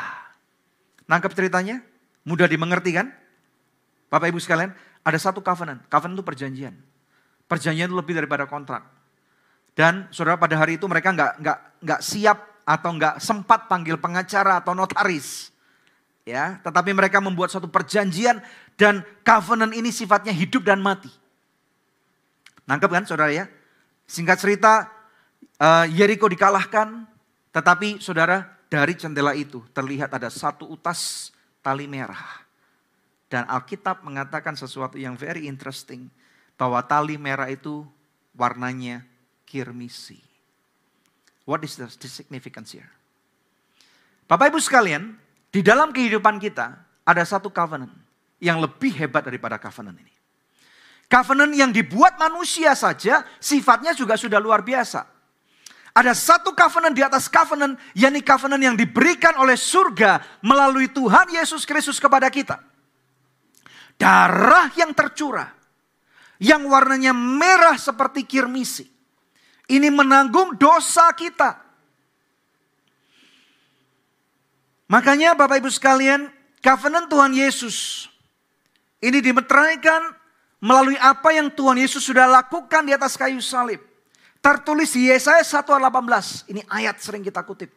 Nangkep 1.12 1.36
ceritanya? 1.36 1.84
Mudah 2.24 2.48
dimengerti 2.48 2.96
kan? 2.96 3.12
Bapak 4.08 4.32
ibu 4.32 4.40
sekalian, 4.40 4.72
ada 5.04 5.20
satu 5.20 5.44
covenant. 5.44 5.84
Covenant 5.92 6.16
itu 6.16 6.24
perjanjian. 6.24 6.76
Perjanjian 7.52 7.92
itu 7.92 7.98
lebih 8.00 8.16
daripada 8.24 8.48
kontrak. 8.48 8.88
Dan 9.76 10.08
saudara 10.16 10.40
pada 10.40 10.56
hari 10.56 10.80
itu 10.80 10.88
mereka 10.88 11.12
nggak 11.12 11.32
nggak 11.44 11.60
nggak 11.84 12.00
siap 12.00 12.64
atau 12.64 12.96
nggak 12.96 13.20
sempat 13.20 13.68
panggil 13.68 14.00
pengacara 14.00 14.64
atau 14.64 14.72
notaris 14.72 15.51
ya, 16.28 16.62
tetapi 16.62 16.94
mereka 16.94 17.18
membuat 17.20 17.50
satu 17.54 17.70
perjanjian 17.70 18.42
dan 18.78 19.06
covenant 19.26 19.74
ini 19.74 19.90
sifatnya 19.90 20.34
hidup 20.34 20.66
dan 20.66 20.82
mati. 20.82 21.10
Nangkep 22.66 22.90
kan 22.90 23.06
saudara 23.06 23.34
ya? 23.34 23.46
Singkat 24.06 24.38
cerita, 24.38 24.92
uh, 25.60 25.86
Yeriko 25.90 26.28
dikalahkan, 26.28 27.08
tetapi 27.52 28.00
saudara 28.04 28.48
dari 28.72 28.96
jendela 28.96 29.36
itu 29.36 29.64
terlihat 29.76 30.12
ada 30.12 30.32
satu 30.32 30.68
utas 30.68 31.32
tali 31.60 31.88
merah. 31.88 32.44
Dan 33.32 33.48
Alkitab 33.48 34.04
mengatakan 34.04 34.60
sesuatu 34.60 35.00
yang 35.00 35.16
very 35.16 35.48
interesting, 35.48 36.12
bahwa 36.60 36.84
tali 36.86 37.18
merah 37.18 37.50
itu 37.50 37.88
warnanya 38.38 39.02
kirmisi. 39.50 40.22
What 41.48 41.66
is 41.66 41.80
the 41.80 41.90
significance 41.90 42.78
here? 42.78 42.92
Bapak 44.30 44.54
Ibu 44.54 44.62
sekalian, 44.62 45.18
di 45.52 45.60
dalam 45.60 45.92
kehidupan 45.92 46.40
kita 46.40 46.80
ada 47.04 47.24
satu 47.28 47.52
covenant 47.52 47.92
yang 48.40 48.64
lebih 48.64 48.96
hebat 48.96 49.28
daripada 49.28 49.60
covenant 49.60 50.00
ini. 50.00 50.16
Covenant 51.12 51.52
yang 51.52 51.76
dibuat 51.76 52.16
manusia 52.16 52.72
saja 52.72 53.28
sifatnya 53.36 53.92
juga 53.92 54.16
sudah 54.16 54.40
luar 54.40 54.64
biasa. 54.64 55.04
Ada 55.92 56.16
satu 56.16 56.56
covenant 56.56 56.96
di 56.96 57.04
atas 57.04 57.28
covenant, 57.28 57.76
yakni 57.92 58.24
covenant 58.24 58.64
yang 58.64 58.80
diberikan 58.80 59.36
oleh 59.36 59.60
surga 59.60 60.24
melalui 60.40 60.88
Tuhan 60.88 61.36
Yesus 61.36 61.68
Kristus 61.68 62.00
kepada 62.00 62.32
kita. 62.32 62.64
Darah 64.00 64.72
yang 64.80 64.96
tercurah, 64.96 65.52
yang 66.40 66.64
warnanya 66.64 67.12
merah 67.12 67.76
seperti 67.76 68.24
kirmisi. 68.24 68.88
Ini 69.68 69.92
menanggung 69.92 70.56
dosa 70.56 71.12
kita. 71.12 71.71
Makanya 74.92 75.32
Bapak 75.40 75.64
Ibu 75.64 75.72
sekalian, 75.72 76.28
covenant 76.60 77.08
Tuhan 77.08 77.32
Yesus 77.32 78.12
ini 79.00 79.24
dimeteraikan 79.24 80.04
melalui 80.60 81.00
apa 81.00 81.32
yang 81.32 81.48
Tuhan 81.48 81.80
Yesus 81.80 82.04
sudah 82.04 82.28
lakukan 82.28 82.84
di 82.84 82.92
atas 82.92 83.16
kayu 83.16 83.40
salib. 83.40 83.80
Tertulis 84.44 84.92
di 84.92 85.08
Yesaya 85.08 85.40
1 85.42 85.64
18. 85.64 86.52
Ini 86.52 86.62
ayat 86.68 87.00
sering 87.00 87.24
kita 87.24 87.42
kutip. 87.48 87.72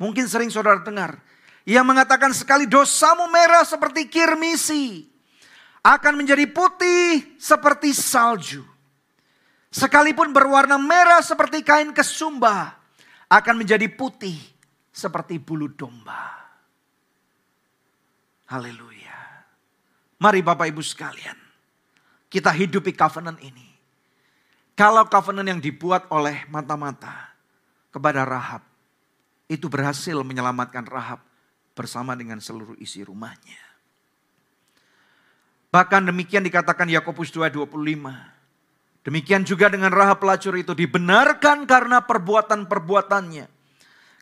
Mungkin 0.00 0.24
sering 0.24 0.48
saudara 0.48 0.80
dengar. 0.80 1.20
Yang 1.68 1.86
mengatakan 1.86 2.32
sekali 2.32 2.64
dosamu 2.64 3.28
merah 3.28 3.62
seperti 3.68 4.08
kirmisi. 4.08 5.06
Akan 5.84 6.16
menjadi 6.16 6.48
putih 6.48 7.36
seperti 7.36 7.92
salju. 7.92 8.64
Sekalipun 9.68 10.32
berwarna 10.32 10.80
merah 10.80 11.20
seperti 11.20 11.60
kain 11.62 11.92
kesumba. 11.92 12.80
Akan 13.28 13.60
menjadi 13.60 13.86
putih 13.86 14.38
seperti 14.90 15.38
bulu 15.38 15.70
domba. 15.72 16.50
Haleluya. 18.50 19.18
Mari 20.20 20.42
Bapak 20.42 20.68
Ibu 20.68 20.82
sekalian. 20.82 21.38
Kita 22.30 22.50
hidupi 22.50 22.94
covenant 22.94 23.38
ini. 23.42 23.66
Kalau 24.74 25.06
covenant 25.06 25.48
yang 25.48 25.60
dibuat 25.62 26.10
oleh 26.10 26.46
mata-mata 26.50 27.30
kepada 27.90 28.22
Rahab. 28.22 28.62
Itu 29.50 29.66
berhasil 29.66 30.14
menyelamatkan 30.14 30.86
Rahab 30.86 31.26
bersama 31.74 32.14
dengan 32.14 32.38
seluruh 32.38 32.78
isi 32.78 33.02
rumahnya. 33.02 33.58
Bahkan 35.74 36.06
demikian 36.06 36.46
dikatakan 36.46 36.86
Yakobus 36.86 37.34
2:25. 37.34 38.14
Demikian 39.02 39.42
juga 39.42 39.66
dengan 39.66 39.90
Rahab 39.90 40.22
pelacur 40.22 40.54
itu 40.54 40.70
dibenarkan 40.74 41.66
karena 41.66 42.02
perbuatan-perbuatannya. 42.04 43.59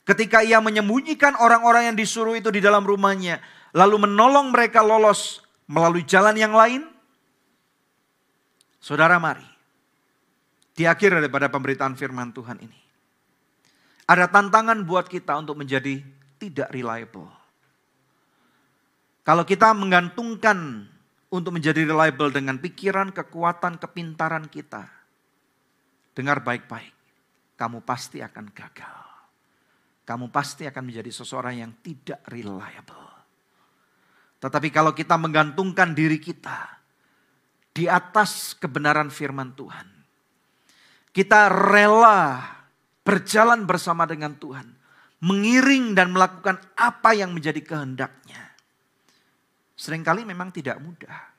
Ketika 0.09 0.41
ia 0.41 0.57
menyembunyikan 0.65 1.37
orang-orang 1.37 1.93
yang 1.93 1.97
disuruh 2.01 2.33
itu 2.33 2.49
di 2.49 2.65
dalam 2.65 2.81
rumahnya, 2.81 3.45
lalu 3.77 4.09
menolong 4.09 4.49
mereka 4.49 4.81
lolos 4.81 5.45
melalui 5.69 6.01
jalan 6.09 6.33
yang 6.33 6.57
lain. 6.57 6.89
Saudara 8.81 9.21
mari, 9.21 9.45
di 10.73 10.89
akhir 10.89 11.13
daripada 11.13 11.53
pemberitaan 11.53 11.93
firman 11.93 12.33
Tuhan 12.33 12.57
ini. 12.57 12.81
Ada 14.09 14.33
tantangan 14.33 14.81
buat 14.89 15.05
kita 15.05 15.37
untuk 15.37 15.61
menjadi 15.61 16.01
tidak 16.41 16.73
reliable. 16.73 17.29
Kalau 19.29 19.45
kita 19.45 19.77
menggantungkan 19.77 20.89
untuk 21.29 21.53
menjadi 21.53 21.85
reliable 21.85 22.33
dengan 22.33 22.57
pikiran, 22.57 23.13
kekuatan, 23.13 23.77
kepintaran 23.77 24.49
kita. 24.49 24.89
Dengar 26.17 26.41
baik-baik, 26.41 26.97
kamu 27.61 27.85
pasti 27.85 28.25
akan 28.25 28.49
gagal. 28.57 29.08
Kamu 30.09 30.33
pasti 30.33 30.65
akan 30.65 30.89
menjadi 30.89 31.13
seseorang 31.13 31.61
yang 31.61 31.73
tidak 31.85 32.25
reliable. 32.33 33.13
Tetapi 34.41 34.73
kalau 34.73 34.97
kita 34.97 35.21
menggantungkan 35.21 35.93
diri 35.93 36.17
kita 36.17 36.81
di 37.77 37.85
atas 37.85 38.57
kebenaran 38.57 39.13
firman 39.13 39.53
Tuhan, 39.53 39.85
kita 41.13 41.53
rela 41.53 42.41
berjalan 43.05 43.69
bersama 43.69 44.09
dengan 44.09 44.33
Tuhan, 44.41 44.65
mengiring 45.21 45.93
dan 45.93 46.17
melakukan 46.17 46.57
apa 46.73 47.13
yang 47.13 47.37
menjadi 47.37 47.61
kehendaknya 47.61 48.49
sering 49.79 50.03
kali 50.03 50.27
memang 50.27 50.51
tidak 50.51 50.83
mudah. 50.83 51.31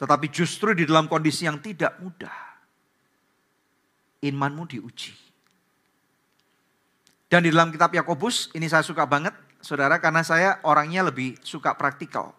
Tetapi 0.00 0.26
justru 0.32 0.72
di 0.72 0.88
dalam 0.88 1.04
kondisi 1.04 1.44
yang 1.44 1.60
tidak 1.60 2.00
mudah, 2.00 2.38
imanmu 4.24 4.64
diuji. 4.64 5.27
Dan 7.28 7.44
di 7.44 7.52
dalam 7.52 7.68
kitab 7.68 7.92
Yakobus, 7.92 8.48
ini 8.56 8.72
saya 8.72 8.80
suka 8.80 9.04
banget, 9.04 9.36
saudara, 9.60 10.00
karena 10.00 10.24
saya 10.24 10.64
orangnya 10.64 11.04
lebih 11.04 11.36
suka 11.44 11.76
praktikal. 11.76 12.32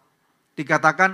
Dikatakan, 0.58 1.14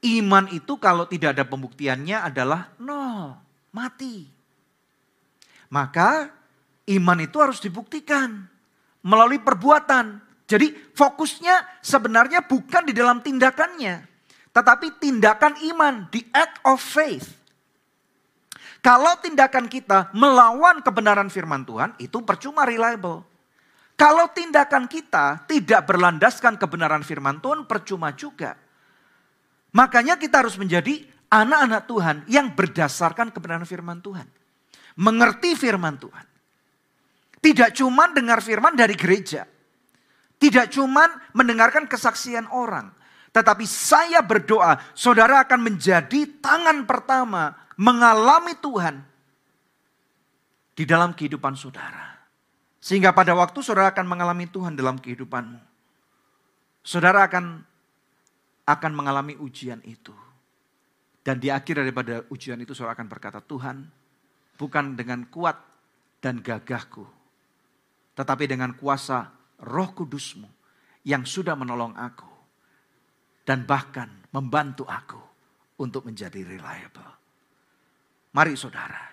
iman 0.00 0.48
itu 0.48 0.80
kalau 0.80 1.04
tidak 1.04 1.36
ada 1.36 1.44
pembuktiannya 1.44 2.24
adalah 2.24 2.72
nol, 2.80 3.36
mati. 3.76 4.24
Maka 5.68 6.32
iman 6.88 7.18
itu 7.20 7.36
harus 7.36 7.60
dibuktikan 7.60 8.48
melalui 9.04 9.38
perbuatan. 9.38 10.24
Jadi 10.48 10.72
fokusnya 10.96 11.84
sebenarnya 11.84 12.42
bukan 12.48 12.88
di 12.88 12.96
dalam 12.96 13.22
tindakannya. 13.22 14.08
Tetapi 14.50 14.98
tindakan 14.98 15.54
iman, 15.70 16.10
the 16.10 16.26
act 16.34 16.58
of 16.66 16.82
faith. 16.82 17.39
Kalau 18.80 19.12
tindakan 19.20 19.68
kita 19.68 20.08
melawan 20.16 20.80
kebenaran 20.80 21.28
firman 21.28 21.68
Tuhan, 21.68 21.92
itu 22.00 22.24
percuma 22.24 22.64
reliable. 22.64 23.28
Kalau 24.00 24.32
tindakan 24.32 24.88
kita 24.88 25.44
tidak 25.44 25.84
berlandaskan 25.84 26.56
kebenaran 26.56 27.04
firman 27.04 27.36
Tuhan, 27.44 27.68
percuma 27.68 28.16
juga. 28.16 28.56
Makanya 29.76 30.16
kita 30.16 30.40
harus 30.40 30.56
menjadi 30.56 31.04
anak-anak 31.28 31.82
Tuhan 31.84 32.16
yang 32.26 32.56
berdasarkan 32.56 33.28
kebenaran 33.28 33.68
firman 33.68 34.00
Tuhan. 34.00 34.24
Mengerti 34.96 35.52
firman 35.52 36.00
Tuhan. 36.00 36.26
Tidak 37.40 37.76
cuma 37.76 38.08
dengar 38.08 38.40
firman 38.40 38.72
dari 38.72 38.96
gereja. 38.96 39.44
Tidak 40.40 40.72
cuma 40.72 41.04
mendengarkan 41.36 41.84
kesaksian 41.84 42.48
orang. 42.48 42.88
Tetapi 43.30 43.62
saya 43.66 44.22
berdoa, 44.26 44.78
saudara 44.92 45.46
akan 45.46 45.70
menjadi 45.70 46.26
tangan 46.42 46.82
pertama 46.82 47.54
mengalami 47.78 48.58
Tuhan 48.58 49.06
di 50.74 50.82
dalam 50.82 51.14
kehidupan 51.14 51.54
saudara. 51.54 52.18
Sehingga 52.80 53.12
pada 53.12 53.36
waktu 53.36 53.60
saudara 53.60 53.92
akan 53.94 54.06
mengalami 54.08 54.50
Tuhan 54.50 54.74
dalam 54.74 54.98
kehidupanmu. 54.98 55.60
Saudara 56.80 57.28
akan 57.28 57.62
akan 58.64 58.92
mengalami 58.94 59.36
ujian 59.36 59.78
itu. 59.84 60.14
Dan 61.20 61.36
di 61.36 61.52
akhir 61.52 61.84
daripada 61.84 62.24
ujian 62.32 62.56
itu 62.58 62.72
saudara 62.72 62.96
akan 62.96 63.08
berkata, 63.12 63.38
Tuhan 63.44 63.84
bukan 64.56 64.96
dengan 64.96 65.28
kuat 65.28 65.60
dan 66.24 66.40
gagahku. 66.40 67.04
Tetapi 68.16 68.44
dengan 68.48 68.72
kuasa 68.72 69.28
roh 69.60 69.92
kudusmu 69.92 70.48
yang 71.04 71.28
sudah 71.28 71.52
menolong 71.52 71.92
aku. 71.92 72.29
Dan 73.44 73.66
bahkan 73.66 74.08
membantu 74.30 74.86
aku 74.86 75.18
untuk 75.80 76.06
menjadi 76.06 76.44
reliable. 76.44 77.12
Mari 78.30 78.54
saudara, 78.54 79.10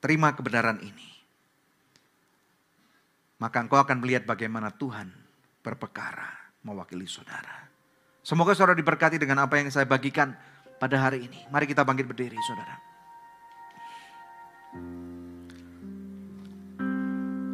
terima 0.00 0.32
kebenaran 0.32 0.80
ini. 0.80 1.08
Maka 3.38 3.62
engkau 3.62 3.78
akan 3.78 4.00
melihat 4.02 4.24
bagaimana 4.24 4.72
Tuhan 4.74 5.12
berpekara 5.62 6.56
mewakili 6.64 7.06
saudara. 7.06 7.68
Semoga 8.24 8.56
saudara 8.56 8.74
diberkati 8.74 9.20
dengan 9.20 9.44
apa 9.46 9.60
yang 9.60 9.70
saya 9.70 9.86
bagikan 9.86 10.34
pada 10.80 10.96
hari 10.98 11.26
ini. 11.28 11.46
Mari 11.52 11.68
kita 11.68 11.86
bangkit 11.86 12.06
berdiri 12.06 12.38
saudara. 12.46 12.76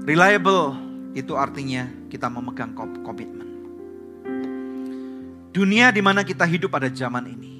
Reliable 0.04 0.76
itu 1.16 1.32
artinya 1.32 1.88
kita 2.12 2.28
memegang 2.28 2.76
komitmen. 2.76 3.53
Dunia 5.54 5.94
di 5.94 6.02
mana 6.02 6.26
kita 6.26 6.42
hidup 6.42 6.74
pada 6.74 6.90
zaman 6.90 7.30
ini 7.30 7.54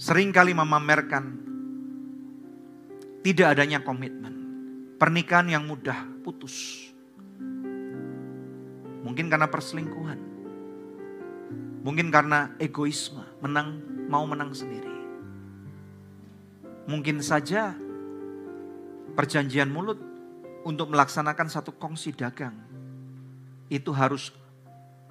sering 0.00 0.32
kali 0.32 0.56
memamerkan 0.56 1.44
tidak 3.24 3.56
adanya 3.56 3.80
komitmen. 3.80 4.32
Pernikahan 5.00 5.48
yang 5.48 5.64
mudah 5.64 5.96
putus. 6.24 6.88
Mungkin 9.04 9.28
karena 9.28 9.48
perselingkuhan. 9.48 10.20
Mungkin 11.84 12.08
karena 12.08 12.56
egoisme, 12.56 13.24
menang 13.44 13.80
mau 14.08 14.24
menang 14.24 14.56
sendiri. 14.56 14.92
Mungkin 16.88 17.20
saja 17.20 17.76
perjanjian 19.12 19.68
mulut 19.68 20.00
untuk 20.64 20.92
melaksanakan 20.92 21.48
satu 21.48 21.76
kongsi 21.76 22.16
dagang 22.16 22.56
itu 23.68 23.92
harus 23.92 24.32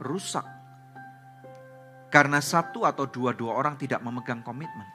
rusak 0.02 0.46
karena 2.14 2.38
satu 2.38 2.86
atau 2.86 3.10
dua-dua 3.10 3.58
orang 3.58 3.74
tidak 3.74 3.98
memegang 4.06 4.46
komitmen. 4.46 4.86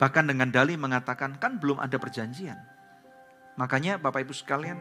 Bahkan 0.00 0.32
dengan 0.32 0.48
dalih 0.48 0.80
mengatakan 0.80 1.36
kan 1.36 1.60
belum 1.60 1.76
ada 1.76 2.00
perjanjian. 2.00 2.56
Makanya 3.60 4.00
Bapak 4.00 4.24
Ibu 4.24 4.32
sekalian, 4.32 4.80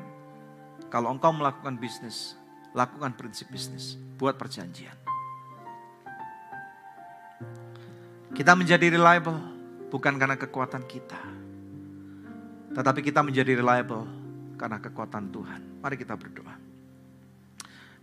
kalau 0.88 1.12
engkau 1.12 1.36
melakukan 1.36 1.76
bisnis, 1.76 2.39
lakukan 2.72 3.12
prinsip 3.20 3.51
bisnis, 3.51 3.99
buat 4.16 4.39
perjanjian. 4.39 4.95
Kita 8.32 8.56
menjadi 8.56 8.95
reliable 8.95 9.39
bukan 9.91 10.16
karena 10.16 10.39
kekuatan 10.39 10.88
kita, 10.88 11.20
tetapi 12.80 13.03
kita 13.03 13.24
menjadi 13.24 13.60
reliable 13.60 14.08
karena 14.56 14.80
kekuatan 14.80 15.36
Tuhan. 15.36 15.84
Mari 15.84 15.95
kita 15.99 16.16
berdoa. 16.16 16.56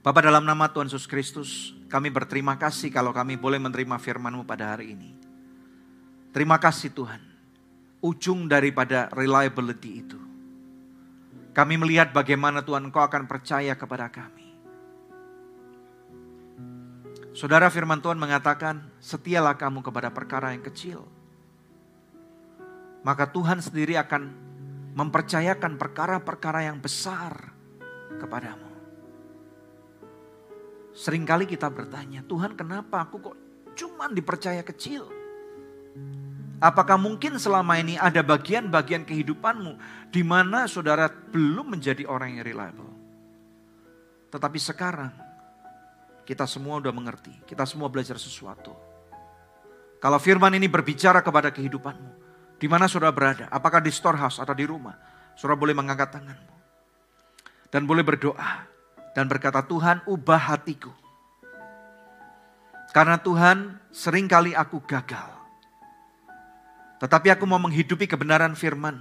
Bapak 0.03 0.25
dalam 0.25 0.43
nama 0.49 0.67
Tuhan 0.73 0.89
Yesus 0.89 1.07
Kristus, 1.07 1.77
kami 1.93 2.09
berterima 2.09 2.57
kasih 2.57 2.89
kalau 2.89 3.13
kami 3.13 3.37
boleh 3.37 3.61
menerima 3.61 4.01
firman-Mu 4.01 4.49
pada 4.49 4.73
hari 4.73 4.97
ini. 4.97 5.13
Terima 6.33 6.57
kasih 6.57 6.89
Tuhan. 6.89 7.21
Ujung 8.01 8.49
daripada 8.49 9.13
reliability 9.13 10.01
itu. 10.01 10.17
Kami 11.53 11.77
melihat 11.77 12.09
bagaimana 12.17 12.65
Tuhan 12.65 12.89
Engkau 12.89 13.05
akan 13.05 13.29
percaya 13.29 13.77
kepada 13.77 14.09
kami. 14.09 14.49
Saudara 17.37 17.69
firman 17.69 18.01
Tuhan 18.01 18.17
mengatakan, 18.17 18.89
setialah 18.97 19.61
kamu 19.61 19.85
kepada 19.85 20.09
perkara 20.09 20.57
yang 20.57 20.65
kecil. 20.65 21.05
Maka 23.05 23.29
Tuhan 23.29 23.61
sendiri 23.61 24.01
akan 24.01 24.33
mempercayakan 24.97 25.77
perkara-perkara 25.77 26.73
yang 26.73 26.81
besar 26.81 27.53
kepadamu. 28.17 28.72
Seringkali 30.93 31.49
kita 31.49 31.73
bertanya, 31.73 32.21
Tuhan 32.29 32.53
kenapa 32.53 33.09
aku 33.09 33.17
kok 33.33 33.37
cuman 33.73 34.13
dipercaya 34.13 34.61
kecil? 34.61 35.09
Apakah 36.63 36.95
mungkin 36.95 37.41
selama 37.43 37.81
ini 37.81 37.99
ada 37.99 38.23
bagian-bagian 38.23 39.03
kehidupanmu 39.03 39.73
di 40.15 40.23
mana 40.23 40.71
saudara 40.71 41.11
belum 41.11 41.75
menjadi 41.75 42.07
orang 42.07 42.39
yang 42.39 42.47
reliable? 42.47 42.93
Tetapi 44.31 44.59
sekarang 44.63 45.13
kita 46.23 46.47
semua 46.47 46.79
udah 46.79 46.95
mengerti, 46.95 47.35
kita 47.49 47.67
semua 47.67 47.91
belajar 47.91 48.15
sesuatu. 48.15 48.77
Kalau 49.99 50.19
firman 50.23 50.55
ini 50.55 50.71
berbicara 50.71 51.19
kepada 51.19 51.51
kehidupanmu, 51.51 52.11
di 52.63 52.71
mana 52.71 52.87
saudara 52.87 53.11
berada, 53.11 53.51
apakah 53.51 53.83
di 53.83 53.91
storehouse 53.91 54.39
atau 54.39 54.55
di 54.55 54.63
rumah, 54.63 54.95
saudara 55.35 55.59
boleh 55.59 55.75
mengangkat 55.75 56.15
tanganmu. 56.15 56.55
Dan 57.75 57.89
boleh 57.89 58.05
berdoa 58.07 58.72
dan 59.13 59.29
berkata, 59.29 59.61
Tuhan 59.65 60.05
ubah 60.09 60.41
hatiku. 60.53 60.93
Karena 62.93 63.17
Tuhan 63.17 63.81
sering 63.89 64.29
kali 64.29 64.53
aku 64.53 64.81
gagal. 64.85 65.33
Tetapi 67.01 67.33
aku 67.33 67.45
mau 67.49 67.59
menghidupi 67.59 68.05
kebenaran 68.05 68.53
firman 68.53 69.01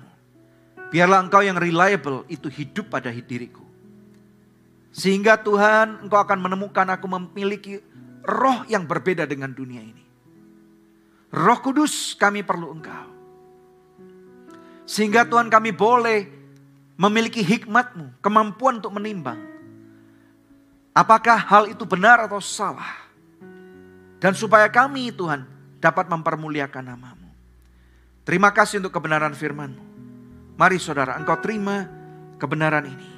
Biarlah 0.92 1.24
engkau 1.24 1.40
yang 1.40 1.56
reliable 1.56 2.28
itu 2.28 2.52
hidup 2.52 2.92
pada 2.92 3.08
diriku. 3.08 3.64
Sehingga 4.92 5.40
Tuhan 5.40 6.04
engkau 6.04 6.20
akan 6.20 6.36
menemukan 6.44 6.84
aku 6.92 7.08
memiliki 7.08 7.80
roh 8.28 8.68
yang 8.68 8.84
berbeda 8.84 9.24
dengan 9.24 9.56
dunia 9.56 9.80
ini. 9.80 10.04
Roh 11.32 11.64
kudus 11.64 12.12
kami 12.20 12.44
perlu 12.44 12.76
engkau. 12.76 13.08
Sehingga 14.84 15.24
Tuhan 15.24 15.48
kami 15.48 15.72
boleh 15.72 16.28
memiliki 17.00 17.40
hikmatmu, 17.40 18.20
kemampuan 18.20 18.84
untuk 18.84 18.92
menimbang. 18.92 19.40
Apakah 20.92 21.40
hal 21.40 21.64
itu 21.72 21.88
benar 21.88 22.28
atau 22.28 22.44
salah? 22.44 23.00
Dan 24.20 24.36
supaya 24.36 24.68
kami 24.68 25.10
Tuhan 25.16 25.48
dapat 25.80 26.12
mempermuliakan 26.12 26.84
namamu. 26.84 27.32
Terima 28.28 28.54
kasih 28.54 28.84
untuk 28.84 28.94
kebenaran 29.00 29.34
firmanmu. 29.34 29.84
Mari 30.60 30.78
saudara 30.78 31.18
engkau 31.18 31.40
terima 31.42 31.90
kebenaran 32.38 32.86
ini. 32.86 33.10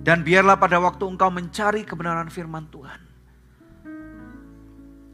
Dan 0.00 0.22
biarlah 0.22 0.56
pada 0.56 0.78
waktu 0.78 1.04
engkau 1.04 1.28
mencari 1.28 1.82
kebenaran 1.82 2.30
firman 2.30 2.70
Tuhan. 2.70 3.00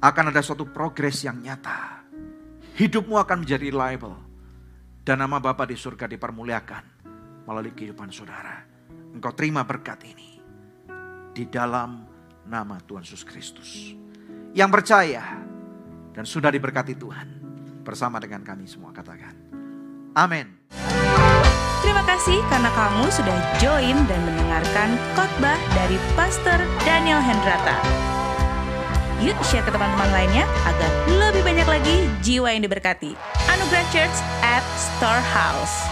Akan 0.05 0.29
ada 0.29 0.45
suatu 0.45 0.69
progres 0.69 1.25
yang 1.25 1.41
nyata. 1.41 2.05
Hidupmu 2.77 3.17
akan 3.17 3.43
menjadi 3.43 3.73
reliable. 3.73 4.19
Dan 5.03 5.19
nama 5.19 5.43
Bapa 5.43 5.67
di 5.67 5.75
surga 5.75 6.07
dipermuliakan 6.07 6.85
melalui 7.49 7.75
kehidupan 7.75 8.13
saudara. 8.15 8.63
Engkau 9.17 9.35
terima 9.35 9.67
berkat 9.67 9.99
ini. 10.07 10.32
Di 11.33 11.49
dalam 11.49 12.05
nama 12.45 12.77
Tuhan 12.85 13.01
Yesus 13.01 13.25
Kristus. 13.25 13.97
Yang 14.53 14.71
percaya 14.81 15.25
dan 16.13 16.29
sudah 16.29 16.53
diberkati 16.53 16.93
Tuhan. 16.93 17.41
Bersama 17.83 18.23
dengan 18.23 18.45
kami 18.47 18.69
semua 18.69 18.95
katakan. 18.95 19.35
Amin. 20.15 20.61
Terima 21.83 22.05
kasih 22.07 22.39
karena 22.47 22.71
kamu 22.77 23.11
sudah 23.11 23.39
join 23.59 23.97
dan 24.07 24.21
mendengarkan 24.23 24.95
khotbah 25.19 25.59
dari 25.75 25.99
Pastor 26.15 26.63
Daniel 26.87 27.19
Hendrata. 27.19 27.75
Yuk 29.19 29.39
share 29.43 29.67
ke 29.67 29.71
teman-teman 29.71 30.11
lainnya 30.15 30.45
agar 30.67 30.91
lebih 31.11 31.43
banyak 31.43 31.67
lagi 31.67 31.97
jiwa 32.23 32.55
yang 32.55 32.63
diberkati. 32.63 33.19
Anugerah 33.51 33.87
Church 33.91 34.17
at 34.47 34.63
Storehouse. 34.79 35.92